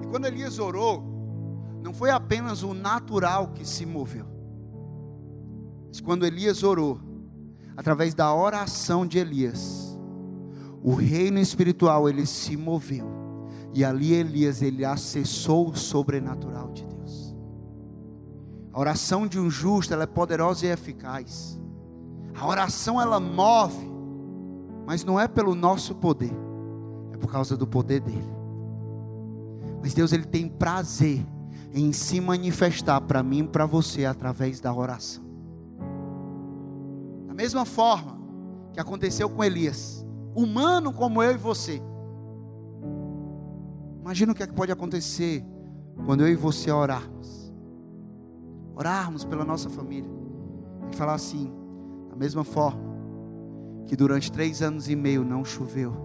e 0.01 0.08
quando 0.08 0.25
Elias 0.25 0.58
orou, 0.58 1.03
não 1.84 1.93
foi 1.93 2.10
apenas 2.10 2.63
o 2.63 2.73
natural 2.73 3.49
que 3.49 3.65
se 3.65 3.86
moveu, 3.86 4.25
mas 5.95 6.01
quando 6.01 6.25
Elias 6.25 6.62
orou, 6.62 6.99
através 7.77 8.13
da 8.13 8.36
oração 8.36 9.08
de 9.08 9.17
Elias, 9.17 9.97
o 10.84 10.93
reino 10.93 11.39
espiritual 11.39 12.10
ele 12.10 12.25
se 12.25 12.58
moveu. 12.58 13.08
E 13.73 13.81
ali 13.81 14.12
Elias 14.12 14.62
ele 14.62 14.84
acessou 14.84 15.69
o 15.69 15.77
sobrenatural 15.77 16.73
de 16.73 16.86
Deus. 16.86 17.34
A 18.73 18.79
oração 18.81 19.25
de 19.25 19.39
um 19.39 19.49
justo 19.49 19.93
ela 19.93 20.03
é 20.03 20.05
poderosa 20.05 20.65
e 20.65 20.69
eficaz. 20.69 21.58
A 22.38 22.45
oração 22.45 22.99
ela 22.99 23.21
move, 23.21 23.89
mas 24.86 25.05
não 25.05 25.17
é 25.17 25.29
pelo 25.29 25.55
nosso 25.55 25.95
poder, 25.95 26.36
é 27.13 27.17
por 27.17 27.31
causa 27.31 27.55
do 27.55 27.65
poder 27.65 28.01
dele. 28.01 28.36
Mas 29.81 29.93
Deus 29.93 30.12
ele 30.12 30.25
tem 30.25 30.49
prazer 30.49 31.25
em 31.73 31.93
se 31.93 32.19
manifestar 32.19 32.99
para 32.99 33.23
mim 33.23 33.45
e 33.45 33.47
para 33.47 33.65
você 33.65 34.03
através 34.03 34.60
da 34.60 34.73
oração 34.73 35.24
mesma 37.45 37.63
forma 37.63 38.17
que 38.73 38.79
aconteceu 38.79 39.29
com 39.29 39.43
Elias, 39.43 40.03
humano 40.34 40.91
como 40.91 41.21
eu 41.21 41.31
e 41.31 41.38
você. 41.38 41.79
Imagina 44.01 44.31
o 44.31 44.36
que, 44.36 44.41
é 44.41 44.47
que 44.47 44.53
pode 44.53 44.71
acontecer 44.71 45.45
quando 46.05 46.21
eu 46.21 46.27
e 46.27 46.36
você 46.36 46.71
orarmos. 46.71 47.53
Orarmos 48.75 49.23
pela 49.23 49.45
nossa 49.45 49.69
família. 49.69 50.10
E 50.91 50.95
falar 50.95 51.13
assim, 51.13 51.53
da 52.10 52.15
mesma 52.15 52.43
forma 52.43 52.81
que 53.86 53.95
durante 53.95 54.31
três 54.31 54.63
anos 54.63 54.89
e 54.89 54.95
meio 54.95 55.23
não 55.23 55.45
choveu 55.45 56.04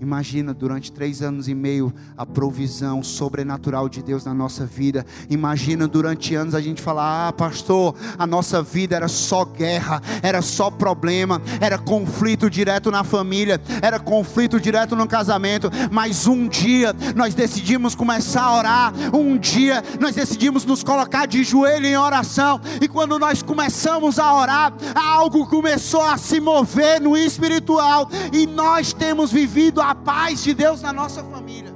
Imagina 0.00 0.52
durante 0.52 0.90
três 0.90 1.22
anos 1.22 1.48
e 1.48 1.54
meio 1.54 1.94
a 2.16 2.26
provisão 2.26 3.02
sobrenatural 3.02 3.88
de 3.88 4.02
Deus 4.02 4.24
na 4.24 4.34
nossa 4.34 4.66
vida. 4.66 5.06
Imagina 5.30 5.86
durante 5.86 6.34
anos 6.34 6.54
a 6.54 6.60
gente 6.60 6.82
falar: 6.82 7.28
Ah, 7.28 7.32
pastor, 7.32 7.94
a 8.18 8.26
nossa 8.26 8.62
vida 8.62 8.96
era 8.96 9.06
só 9.06 9.44
guerra, 9.44 10.02
era 10.20 10.42
só 10.42 10.68
problema, 10.68 11.40
era 11.60 11.78
conflito 11.78 12.50
direto 12.50 12.90
na 12.90 13.04
família, 13.04 13.60
era 13.80 14.00
conflito 14.00 14.60
direto 14.60 14.96
no 14.96 15.06
casamento. 15.06 15.70
Mas 15.92 16.26
um 16.26 16.48
dia 16.48 16.94
nós 17.14 17.34
decidimos 17.34 17.94
começar 17.94 18.42
a 18.42 18.58
orar, 18.58 18.92
um 19.14 19.38
dia 19.38 19.82
nós 20.00 20.16
decidimos 20.16 20.64
nos 20.64 20.82
colocar 20.82 21.26
de 21.26 21.44
joelho 21.44 21.86
em 21.86 21.96
oração. 21.96 22.60
E 22.80 22.88
quando 22.88 23.18
nós 23.18 23.42
começamos 23.42 24.18
a 24.18 24.34
orar, 24.34 24.74
algo 24.94 25.46
começou 25.46 26.02
a 26.02 26.16
se 26.16 26.40
mover 26.40 27.00
no 27.00 27.16
espiritual, 27.16 28.10
e 28.32 28.44
nós 28.46 28.92
temos 28.92 29.30
vivido 29.30 29.83
a 29.90 29.94
paz 29.94 30.42
de 30.42 30.54
Deus 30.54 30.80
na 30.80 30.92
nossa 30.92 31.22
família. 31.22 31.72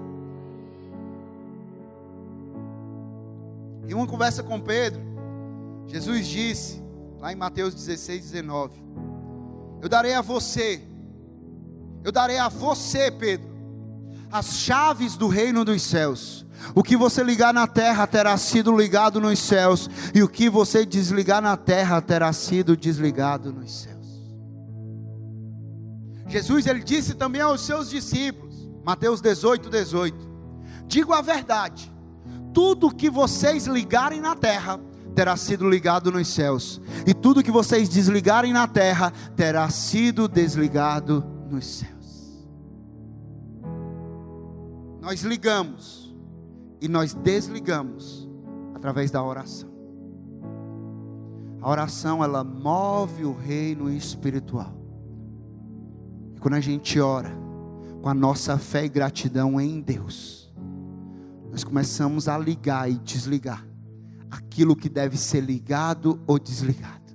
Em 3.87 3.93
uma 3.93 4.07
conversa 4.07 4.43
com 4.43 4.59
Pedro, 4.61 5.01
Jesus 5.87 6.27
disse, 6.27 6.83
lá 7.21 7.33
em 7.33 7.37
Mateus 7.37 7.75
16, 7.75 8.31
19: 8.31 8.83
Eu 9.83 9.89
darei 9.89 10.15
a 10.15 10.23
você, 10.23 10.83
eu 12.03 12.11
darei 12.11 12.39
a 12.39 12.49
você, 12.49 13.11
Pedro, 13.11 13.47
as 14.33 14.59
chaves 14.59 15.17
do 15.17 15.29
reino 15.29 15.65
dos 15.65 15.83
céus. 15.83 16.47
O 16.75 16.83
que 16.83 16.97
você 16.97 17.23
ligar 17.23 17.55
na 17.55 17.67
terra 17.67 18.07
terá 18.07 18.37
sido 18.37 18.77
ligado 18.77 19.21
nos 19.21 19.39
céus, 19.39 19.89
e 20.15 20.23
o 20.23 20.29
que 20.29 20.49
você 20.49 20.85
desligar 20.85 21.41
na 21.41 21.57
terra 21.57 22.01
terá 22.01 22.33
sido 22.33 22.77
desligado 22.77 23.53
nos 23.53 23.83
céus. 23.83 23.98
Jesus 26.29 26.67
ele 26.67 26.83
disse 26.83 27.15
também 27.15 27.41
aos 27.41 27.63
seus 27.63 27.89
discípulos, 27.89 28.69
Mateus 28.85 29.21
18, 29.21 29.71
18: 29.71 30.29
Digo 30.87 31.13
a 31.13 31.23
verdade, 31.23 31.93
tudo 32.53 32.95
que 32.95 33.09
vocês 33.09 33.67
ligarem 33.67 34.21
na 34.21 34.37
terra 34.37 34.79
terá 35.15 35.37
sido 35.37 35.69
ligado 35.69 36.13
nos 36.13 36.29
céus, 36.29 36.81
e 37.07 37.15
tudo 37.15 37.43
que 37.43 37.51
vocês 37.51 37.89
desligarem 37.89 38.53
na 38.53 38.69
terra 38.69 39.13
terá 39.35 39.69
sido 39.71 40.29
desligado 40.29 41.25
nos 41.51 41.67
céus. 41.67 42.47
Nós 45.01 45.23
ligamos 45.23 46.15
e 46.81 46.89
nós 46.89 47.15
desligamos 47.15 48.29
através 48.75 49.11
da 49.11 49.23
oração. 49.23 49.69
A 51.61 51.69
oração 51.69 52.23
ela 52.23 52.45
move 52.45 53.25
o 53.25 53.33
reino 53.33 53.91
espiritual. 53.91 54.78
E 56.39 56.41
quando 56.41 56.55
a 56.55 56.61
gente 56.61 57.01
ora 57.01 57.33
com 58.01 58.09
a 58.09 58.15
nossa 58.15 58.57
fé 58.57 58.85
e 58.85 58.89
gratidão 58.89 59.61
em 59.61 59.81
Deus, 59.81 60.55
nós 61.51 61.65
começamos 61.65 62.29
a 62.29 62.39
ligar 62.39 62.89
e 62.89 62.95
desligar 62.95 63.67
aquilo 64.31 64.77
que 64.77 64.89
deve 64.89 65.17
ser 65.17 65.41
ligado 65.41 66.23
ou 66.29 66.39
desligado. 66.39 67.13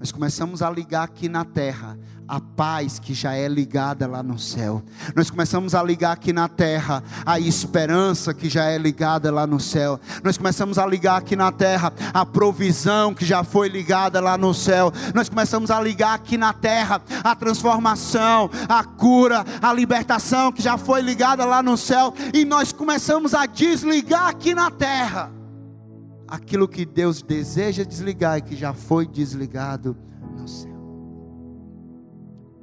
Nós 0.00 0.10
começamos 0.10 0.62
a 0.62 0.68
ligar 0.68 1.04
aqui 1.04 1.28
na 1.28 1.44
terra 1.44 1.96
a 2.26 2.40
paz 2.40 2.98
que 2.98 3.12
já 3.12 3.34
é 3.34 3.48
ligada 3.48 4.06
lá 4.06 4.22
no 4.22 4.38
céu. 4.38 4.82
Nós 5.14 5.30
começamos 5.30 5.74
a 5.74 5.82
ligar 5.82 6.12
aqui 6.12 6.32
na 6.32 6.48
terra 6.48 7.02
a 7.24 7.38
esperança 7.38 8.32
que 8.32 8.48
já 8.48 8.64
é 8.64 8.78
ligada 8.78 9.30
lá 9.30 9.46
no 9.46 9.60
céu. 9.60 10.00
Nós 10.22 10.36
começamos 10.36 10.78
a 10.78 10.86
ligar 10.86 11.16
aqui 11.16 11.36
na 11.36 11.52
terra 11.52 11.92
a 12.12 12.24
provisão 12.24 13.14
que 13.14 13.24
já 13.24 13.44
foi 13.44 13.68
ligada 13.68 14.20
lá 14.20 14.38
no 14.38 14.54
céu. 14.54 14.92
Nós 15.14 15.28
começamos 15.28 15.70
a 15.70 15.80
ligar 15.80 16.14
aqui 16.14 16.36
na 16.38 16.52
terra 16.52 17.00
a 17.22 17.34
transformação, 17.34 18.50
a 18.68 18.82
cura, 18.84 19.44
a 19.60 19.72
libertação 19.72 20.50
que 20.50 20.62
já 20.62 20.78
foi 20.78 21.02
ligada 21.02 21.44
lá 21.44 21.62
no 21.62 21.76
céu. 21.76 22.14
E 22.32 22.44
nós 22.44 22.72
começamos 22.72 23.34
a 23.34 23.46
desligar 23.46 24.28
aqui 24.28 24.54
na 24.54 24.70
terra 24.70 25.30
aquilo 26.26 26.66
que 26.66 26.84
Deus 26.84 27.22
deseja 27.22 27.84
desligar 27.84 28.38
e 28.38 28.42
que 28.42 28.56
já 28.56 28.72
foi 28.72 29.06
desligado 29.06 29.96
no 30.36 30.48
céu. 30.48 30.73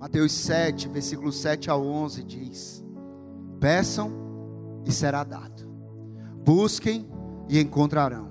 Mateus 0.02 0.32
7, 0.32 0.90
versículo 0.90 1.32
7 1.32 1.70
ao 1.70 1.86
11 1.86 2.24
diz: 2.24 2.84
Peçam 3.60 4.12
e 4.84 4.92
será 4.92 5.24
dado, 5.24 5.64
busquem 6.44 7.08
e 7.48 7.60
encontrarão, 7.60 8.28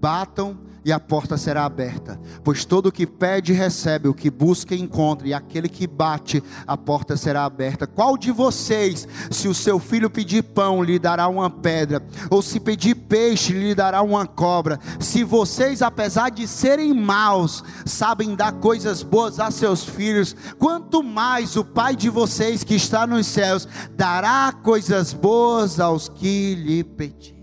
batam 0.00 0.58
e 0.84 0.92
a 0.92 1.00
porta 1.00 1.36
será 1.36 1.64
aberta. 1.64 2.20
Pois 2.42 2.64
todo 2.64 2.86
o 2.86 2.92
que 2.92 3.06
pede 3.06 3.52
recebe, 3.52 4.08
o 4.08 4.14
que 4.14 4.30
busca 4.30 4.74
encontra, 4.74 5.26
e 5.26 5.34
aquele 5.34 5.68
que 5.68 5.86
bate, 5.86 6.42
a 6.66 6.76
porta 6.76 7.16
será 7.16 7.44
aberta. 7.44 7.86
Qual 7.86 8.18
de 8.18 8.30
vocês, 8.30 9.08
se 9.30 9.48
o 9.48 9.54
seu 9.54 9.78
filho 9.78 10.10
pedir 10.10 10.42
pão, 10.42 10.82
lhe 10.82 10.98
dará 10.98 11.26
uma 11.28 11.48
pedra, 11.48 12.04
ou 12.30 12.42
se 12.42 12.60
pedir 12.60 12.94
peixe, 12.94 13.52
lhe 13.52 13.74
dará 13.74 14.02
uma 14.02 14.26
cobra? 14.26 14.78
Se 15.00 15.24
vocês, 15.24 15.80
apesar 15.80 16.30
de 16.30 16.46
serem 16.46 16.92
maus, 16.92 17.64
sabem 17.86 18.34
dar 18.34 18.52
coisas 18.52 19.02
boas 19.02 19.40
a 19.40 19.50
seus 19.50 19.84
filhos, 19.84 20.36
quanto 20.58 21.02
mais 21.02 21.56
o 21.56 21.64
Pai 21.64 21.96
de 21.96 22.10
vocês 22.10 22.62
que 22.62 22.74
está 22.74 23.06
nos 23.06 23.26
céus 23.26 23.66
dará 23.96 24.52
coisas 24.52 25.12
boas 25.12 25.80
aos 25.80 26.08
que 26.08 26.54
lhe 26.54 26.84
pedirem. 26.84 27.34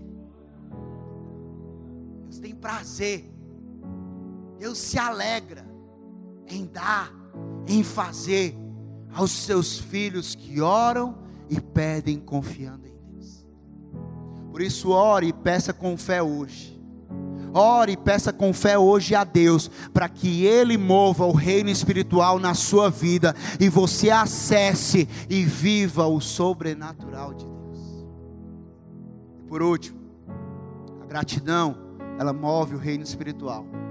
Deus 2.24 2.38
tem 2.38 2.54
prazer 2.54 3.31
Deus 4.62 4.78
se 4.78 4.96
alegra 4.96 5.66
em 6.46 6.64
dar, 6.64 7.12
em 7.66 7.82
fazer 7.82 8.56
aos 9.12 9.32
seus 9.32 9.76
filhos 9.76 10.36
que 10.36 10.60
oram 10.60 11.18
e 11.50 11.60
pedem 11.60 12.20
confiando 12.20 12.86
em 12.86 12.96
Deus. 12.96 13.44
Por 14.52 14.62
isso, 14.62 14.90
ore 14.90 15.26
e 15.26 15.32
peça 15.32 15.72
com 15.72 15.96
fé 15.96 16.22
hoje. 16.22 16.80
Ore 17.52 17.94
e 17.94 17.96
peça 17.96 18.32
com 18.32 18.52
fé 18.52 18.78
hoje 18.78 19.16
a 19.16 19.24
Deus, 19.24 19.68
para 19.92 20.08
que 20.08 20.46
Ele 20.46 20.78
mova 20.78 21.26
o 21.26 21.32
reino 21.32 21.68
espiritual 21.68 22.38
na 22.38 22.54
sua 22.54 22.88
vida 22.88 23.34
e 23.58 23.68
você 23.68 24.10
acesse 24.10 25.08
e 25.28 25.42
viva 25.42 26.06
o 26.06 26.20
sobrenatural 26.20 27.34
de 27.34 27.46
Deus. 27.46 28.06
E 29.40 29.42
por 29.42 29.60
último, 29.60 29.98
a 31.02 31.06
gratidão, 31.06 31.76
ela 32.16 32.32
move 32.32 32.76
o 32.76 32.78
reino 32.78 33.02
espiritual. 33.02 33.81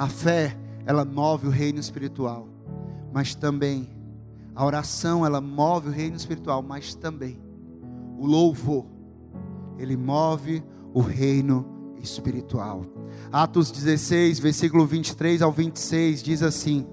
A 0.00 0.08
fé, 0.08 0.56
ela 0.86 1.04
move 1.04 1.46
o 1.46 1.50
reino 1.50 1.78
espiritual, 1.78 2.48
mas 3.12 3.34
também 3.34 3.86
a 4.54 4.64
oração, 4.64 5.26
ela 5.26 5.42
move 5.42 5.90
o 5.90 5.92
reino 5.92 6.16
espiritual, 6.16 6.62
mas 6.62 6.94
também 6.94 7.38
o 8.18 8.24
louvor, 8.24 8.86
ele 9.78 9.98
move 9.98 10.64
o 10.94 11.02
reino 11.02 11.66
espiritual. 12.02 12.86
Atos 13.30 13.70
16, 13.70 14.38
versículo 14.38 14.86
23 14.86 15.42
ao 15.42 15.52
26 15.52 16.22
diz 16.22 16.42
assim: 16.42 16.86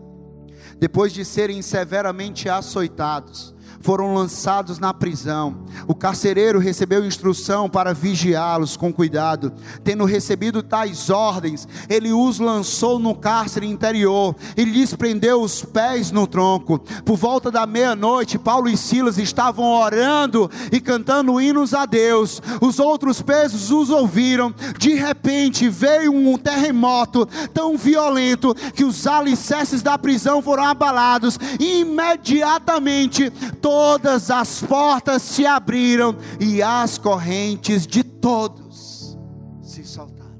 Depois 0.78 1.14
de 1.14 1.24
serem 1.24 1.62
severamente 1.62 2.50
açoitados, 2.50 3.56
foram 3.82 4.14
lançados 4.14 4.80
na 4.80 4.94
prisão. 4.94 5.58
O 5.88 5.96
carcereiro 5.96 6.60
recebeu 6.60 7.06
instrução 7.06 7.70
para 7.70 7.94
vigiá-los 7.94 8.76
com 8.76 8.92
cuidado. 8.92 9.54
Tendo 9.84 10.06
recebido 10.06 10.64
tais 10.64 11.10
ordens, 11.10 11.68
ele 11.90 12.12
os 12.12 12.40
lançou 12.40 13.00
no 13.00 13.16
cárcere 13.16 13.68
interior 13.68 14.36
e 14.56 14.64
lhes 14.64 14.94
prendeu 14.94 15.42
os 15.42 15.64
pés 15.64 16.12
no 16.12 16.28
tronco. 16.28 16.80
Por 17.06 17.18
volta 17.18 17.52
da 17.52 17.66
meia-noite, 17.66 18.38
Paulo 18.38 18.70
e 18.70 18.78
Silas 18.78 19.18
estavam 19.18 19.66
orando 19.66 20.50
e 20.72 20.80
cantando 20.80 21.40
hinos 21.40 21.74
a 21.74 21.86
Deus. 21.86 22.42
Os 22.62 22.80
outros 22.80 23.22
presos 23.22 23.72
os 23.72 23.90
ouviram. 23.90 24.54
De 24.78 24.94
repente 24.94 25.70
veio 25.70 26.14
um 26.14 26.38
terremoto 26.38 27.28
tão 27.54 27.78
violento 27.78 28.56
que 28.74 28.84
os 28.84 29.08
alicerces 29.08 29.82
da 29.82 29.98
prisão 29.98 30.42
foram 30.42 30.64
abalados. 30.64 31.40
E 31.60 31.82
imediatamente 31.82 33.32
todas 33.68 34.32
as 34.32 34.62
portas 34.64 35.22
se 35.22 35.46
abriram 35.46 36.16
e 36.40 36.62
as 36.62 36.98
correntes 36.98 37.86
de 37.86 38.02
todos 38.02 39.18
se 39.62 39.84
soltaram. 39.84 40.40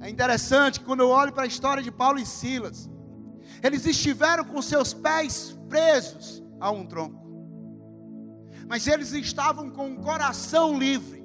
É 0.00 0.10
interessante 0.10 0.80
que 0.80 0.84
quando 0.84 0.98
eu 0.98 1.08
olho 1.10 1.32
para 1.32 1.44
a 1.44 1.46
história 1.46 1.84
de 1.84 1.92
Paulo 1.92 2.18
e 2.18 2.26
Silas, 2.26 2.90
eles 3.62 3.86
estiveram 3.86 4.44
com 4.44 4.60
seus 4.60 4.92
pés 4.92 5.56
presos 5.68 6.42
a 6.58 6.68
um 6.72 6.84
tronco, 6.84 7.30
mas 8.68 8.88
eles 8.88 9.12
estavam 9.12 9.70
com 9.70 9.92
o 9.92 10.00
coração 10.00 10.76
livre 10.76 11.21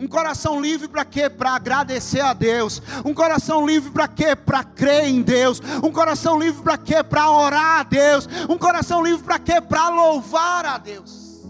um 0.00 0.08
coração 0.08 0.58
livre 0.58 0.88
para 0.88 1.04
quê? 1.04 1.28
Para 1.28 1.50
agradecer 1.50 2.20
a 2.20 2.32
Deus. 2.32 2.80
Um 3.04 3.12
coração 3.12 3.66
livre 3.66 3.90
para 3.90 4.08
quê? 4.08 4.34
Para 4.34 4.64
crer 4.64 5.04
em 5.04 5.20
Deus. 5.20 5.60
Um 5.84 5.92
coração 5.92 6.38
livre 6.38 6.62
para 6.62 6.78
quê? 6.78 7.02
Para 7.04 7.30
orar 7.30 7.80
a 7.80 7.82
Deus. 7.82 8.26
Um 8.48 8.56
coração 8.56 9.04
livre 9.04 9.22
para 9.22 9.38
quê? 9.38 9.60
Para 9.60 9.90
louvar 9.90 10.64
a 10.64 10.78
Deus. 10.78 11.46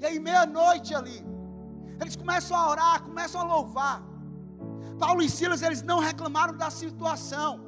E 0.00 0.06
aí, 0.06 0.18
meia-noite 0.18 0.92
ali, 0.92 1.24
eles 2.00 2.16
começam 2.16 2.56
a 2.56 2.68
orar, 2.68 3.02
começam 3.02 3.40
a 3.42 3.44
louvar. 3.44 4.02
Paulo 4.98 5.22
e 5.22 5.30
Silas, 5.30 5.62
eles 5.62 5.82
não 5.82 6.00
reclamaram 6.00 6.56
da 6.56 6.68
situação, 6.68 7.60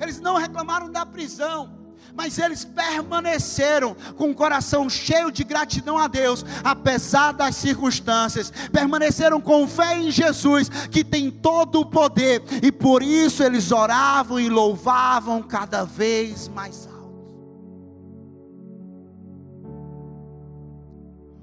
eles 0.00 0.20
não 0.20 0.36
reclamaram 0.36 0.90
da 0.90 1.06
prisão, 1.06 1.85
mas 2.14 2.38
eles 2.38 2.64
permaneceram 2.64 3.94
com 4.16 4.30
o 4.30 4.34
coração 4.34 4.88
cheio 4.88 5.30
de 5.30 5.44
gratidão 5.44 5.98
a 5.98 6.08
Deus, 6.08 6.44
apesar 6.64 7.32
das 7.32 7.56
circunstâncias, 7.56 8.52
permaneceram 8.72 9.40
com 9.40 9.68
fé 9.68 9.98
em 9.98 10.10
Jesus, 10.10 10.68
que 10.90 11.04
tem 11.04 11.30
todo 11.30 11.80
o 11.80 11.86
poder, 11.86 12.42
e 12.62 12.72
por 12.72 13.02
isso 13.02 13.42
eles 13.42 13.70
oravam 13.70 14.40
e 14.40 14.48
louvavam 14.48 15.42
cada 15.42 15.84
vez 15.84 16.48
mais 16.48 16.86
alto. 16.86 16.96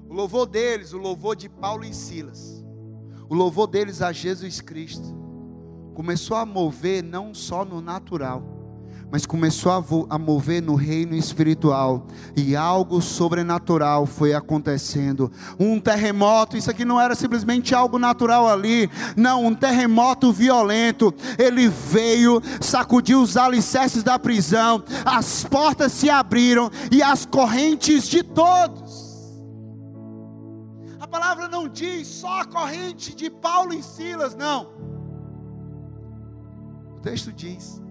O 0.08 0.14
louvor 0.14 0.46
deles, 0.46 0.92
o 0.92 0.98
louvor 0.98 1.34
de 1.34 1.48
Paulo 1.48 1.84
e 1.84 1.92
Silas, 1.92 2.64
o 3.28 3.34
louvor 3.34 3.66
deles 3.66 4.02
a 4.02 4.12
Jesus 4.12 4.60
Cristo, 4.60 5.24
começou 5.94 6.36
a 6.36 6.44
mover 6.44 7.02
não 7.02 7.32
só 7.32 7.64
no 7.64 7.80
natural, 7.80 8.53
mas 9.14 9.26
começou 9.26 9.70
a, 9.70 10.16
a 10.16 10.18
mover 10.18 10.60
no 10.60 10.74
reino 10.74 11.14
espiritual 11.14 12.04
e 12.36 12.56
algo 12.56 13.00
sobrenatural 13.00 14.06
foi 14.06 14.34
acontecendo. 14.34 15.30
Um 15.56 15.78
terremoto, 15.78 16.56
isso 16.56 16.68
aqui 16.68 16.84
não 16.84 17.00
era 17.00 17.14
simplesmente 17.14 17.76
algo 17.76 17.96
natural 17.96 18.48
ali, 18.48 18.90
não, 19.16 19.46
um 19.46 19.54
terremoto 19.54 20.32
violento. 20.32 21.14
Ele 21.38 21.68
veio, 21.68 22.42
sacudiu 22.60 23.22
os 23.22 23.36
alicerces 23.36 24.02
da 24.02 24.18
prisão, 24.18 24.82
as 25.04 25.44
portas 25.44 25.92
se 25.92 26.10
abriram 26.10 26.68
e 26.90 27.00
as 27.00 27.24
correntes 27.24 28.08
de 28.08 28.20
todos. 28.20 29.32
A 30.98 31.06
palavra 31.06 31.46
não 31.46 31.68
diz 31.68 32.08
só 32.08 32.40
a 32.40 32.44
corrente 32.44 33.14
de 33.14 33.30
Paulo 33.30 33.74
e 33.74 33.80
Silas, 33.80 34.34
não. 34.34 34.72
O 36.96 37.00
texto 37.00 37.32
diz 37.32 37.83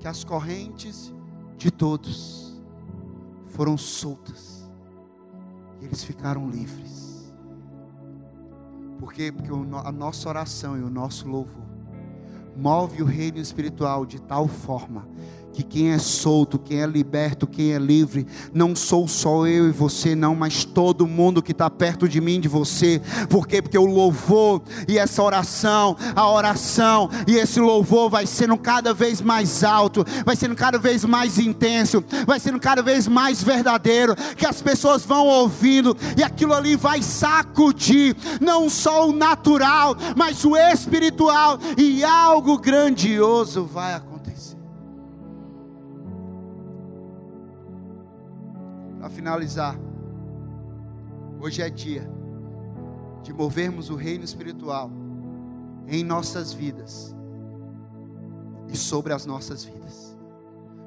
que 0.00 0.08
as 0.08 0.24
correntes 0.24 1.14
de 1.58 1.70
todos 1.70 2.60
foram 3.48 3.76
soltas 3.76 4.68
e 5.80 5.84
eles 5.84 6.02
ficaram 6.02 6.48
livres. 6.48 7.30
Por 8.98 9.12
quê? 9.12 9.30
Porque 9.30 9.50
a 9.52 9.92
nossa 9.92 10.28
oração 10.28 10.76
e 10.78 10.82
o 10.82 10.88
nosso 10.88 11.28
louvor 11.28 11.68
move 12.56 13.02
o 13.02 13.06
reino 13.06 13.38
espiritual 13.38 14.06
de 14.06 14.20
tal 14.20 14.48
forma 14.48 15.06
que 15.52 15.62
quem 15.62 15.90
é 15.90 15.98
solto, 15.98 16.58
quem 16.58 16.80
é 16.80 16.86
liberto, 16.86 17.46
quem 17.46 17.72
é 17.72 17.78
livre, 17.78 18.26
não 18.52 18.74
sou 18.74 19.06
só 19.08 19.46
eu 19.46 19.68
e 19.68 19.72
você, 19.72 20.14
não, 20.14 20.34
mas 20.34 20.64
todo 20.64 21.06
mundo 21.06 21.42
que 21.42 21.52
está 21.52 21.68
perto 21.68 22.08
de 22.08 22.20
mim, 22.20 22.40
de 22.40 22.48
você. 22.48 23.00
Por 23.28 23.46
quê? 23.46 23.60
Porque 23.60 23.78
o 23.78 23.86
louvor 23.86 24.62
e 24.88 24.98
essa 24.98 25.22
oração, 25.22 25.96
a 26.14 26.30
oração 26.30 27.10
e 27.26 27.36
esse 27.36 27.60
louvor 27.60 28.10
vai 28.10 28.26
sendo 28.26 28.56
cada 28.56 28.92
vez 28.94 29.20
mais 29.20 29.64
alto, 29.64 30.04
vai 30.24 30.36
sendo 30.36 30.54
cada 30.54 30.78
vez 30.78 31.04
mais 31.04 31.38
intenso, 31.38 32.04
vai 32.26 32.38
sendo 32.38 32.58
cada 32.58 32.82
vez 32.82 33.06
mais 33.08 33.42
verdadeiro, 33.42 34.14
que 34.36 34.46
as 34.46 34.62
pessoas 34.62 35.04
vão 35.04 35.26
ouvindo 35.26 35.96
e 36.16 36.22
aquilo 36.22 36.54
ali 36.54 36.76
vai 36.76 37.02
sacudir, 37.02 38.16
não 38.40 38.68
só 38.68 39.08
o 39.08 39.12
natural, 39.12 39.96
mas 40.16 40.44
o 40.44 40.56
espiritual, 40.56 41.58
e 41.76 42.04
algo 42.04 42.58
grandioso 42.58 43.64
vai 43.64 43.94
acontecer. 43.94 44.09
Finalizar, 49.20 49.78
hoje 51.38 51.60
é 51.60 51.68
dia 51.68 52.10
de 53.22 53.34
movermos 53.34 53.90
o 53.90 53.94
reino 53.94 54.24
espiritual 54.24 54.90
em 55.86 56.02
nossas 56.02 56.54
vidas 56.54 57.14
e 58.72 58.78
sobre 58.78 59.12
as 59.12 59.26
nossas 59.26 59.62
vidas. 59.62 60.16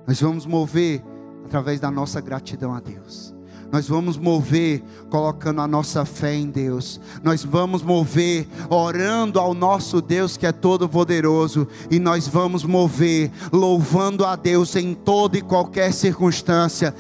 Nós 0.08 0.20
vamos 0.20 0.48
mover 0.48 1.04
através 1.46 1.80
da 1.80 1.92
nossa 1.92 2.20
gratidão 2.20 2.74
a 2.74 2.80
Deus. 2.80 3.36
Nós 3.74 3.88
vamos 3.88 4.18
mover 4.18 4.84
colocando 5.10 5.60
a 5.60 5.68
nossa 5.68 6.06
fé 6.06 6.36
em 6.36 6.48
Deus. 6.48 7.02
Nós 7.24 7.44
vamos 7.44 7.82
mover 7.82 8.48
orando 8.70 9.40
ao 9.40 9.56
nosso 9.56 10.00
Deus 10.00 10.38
que 10.38 10.46
é 10.46 10.52
todo 10.52 10.88
poderoso 10.88 11.68
e 11.90 11.98
nós 11.98 12.28
vamos 12.28 12.64
mover 12.64 13.32
louvando 13.52 14.28
a 14.28 14.36
Deus 14.36 14.76
em 14.76 14.94
toda 14.94 15.40
e 15.40 15.42
qualquer 15.42 15.92
circunstância, 15.92 16.94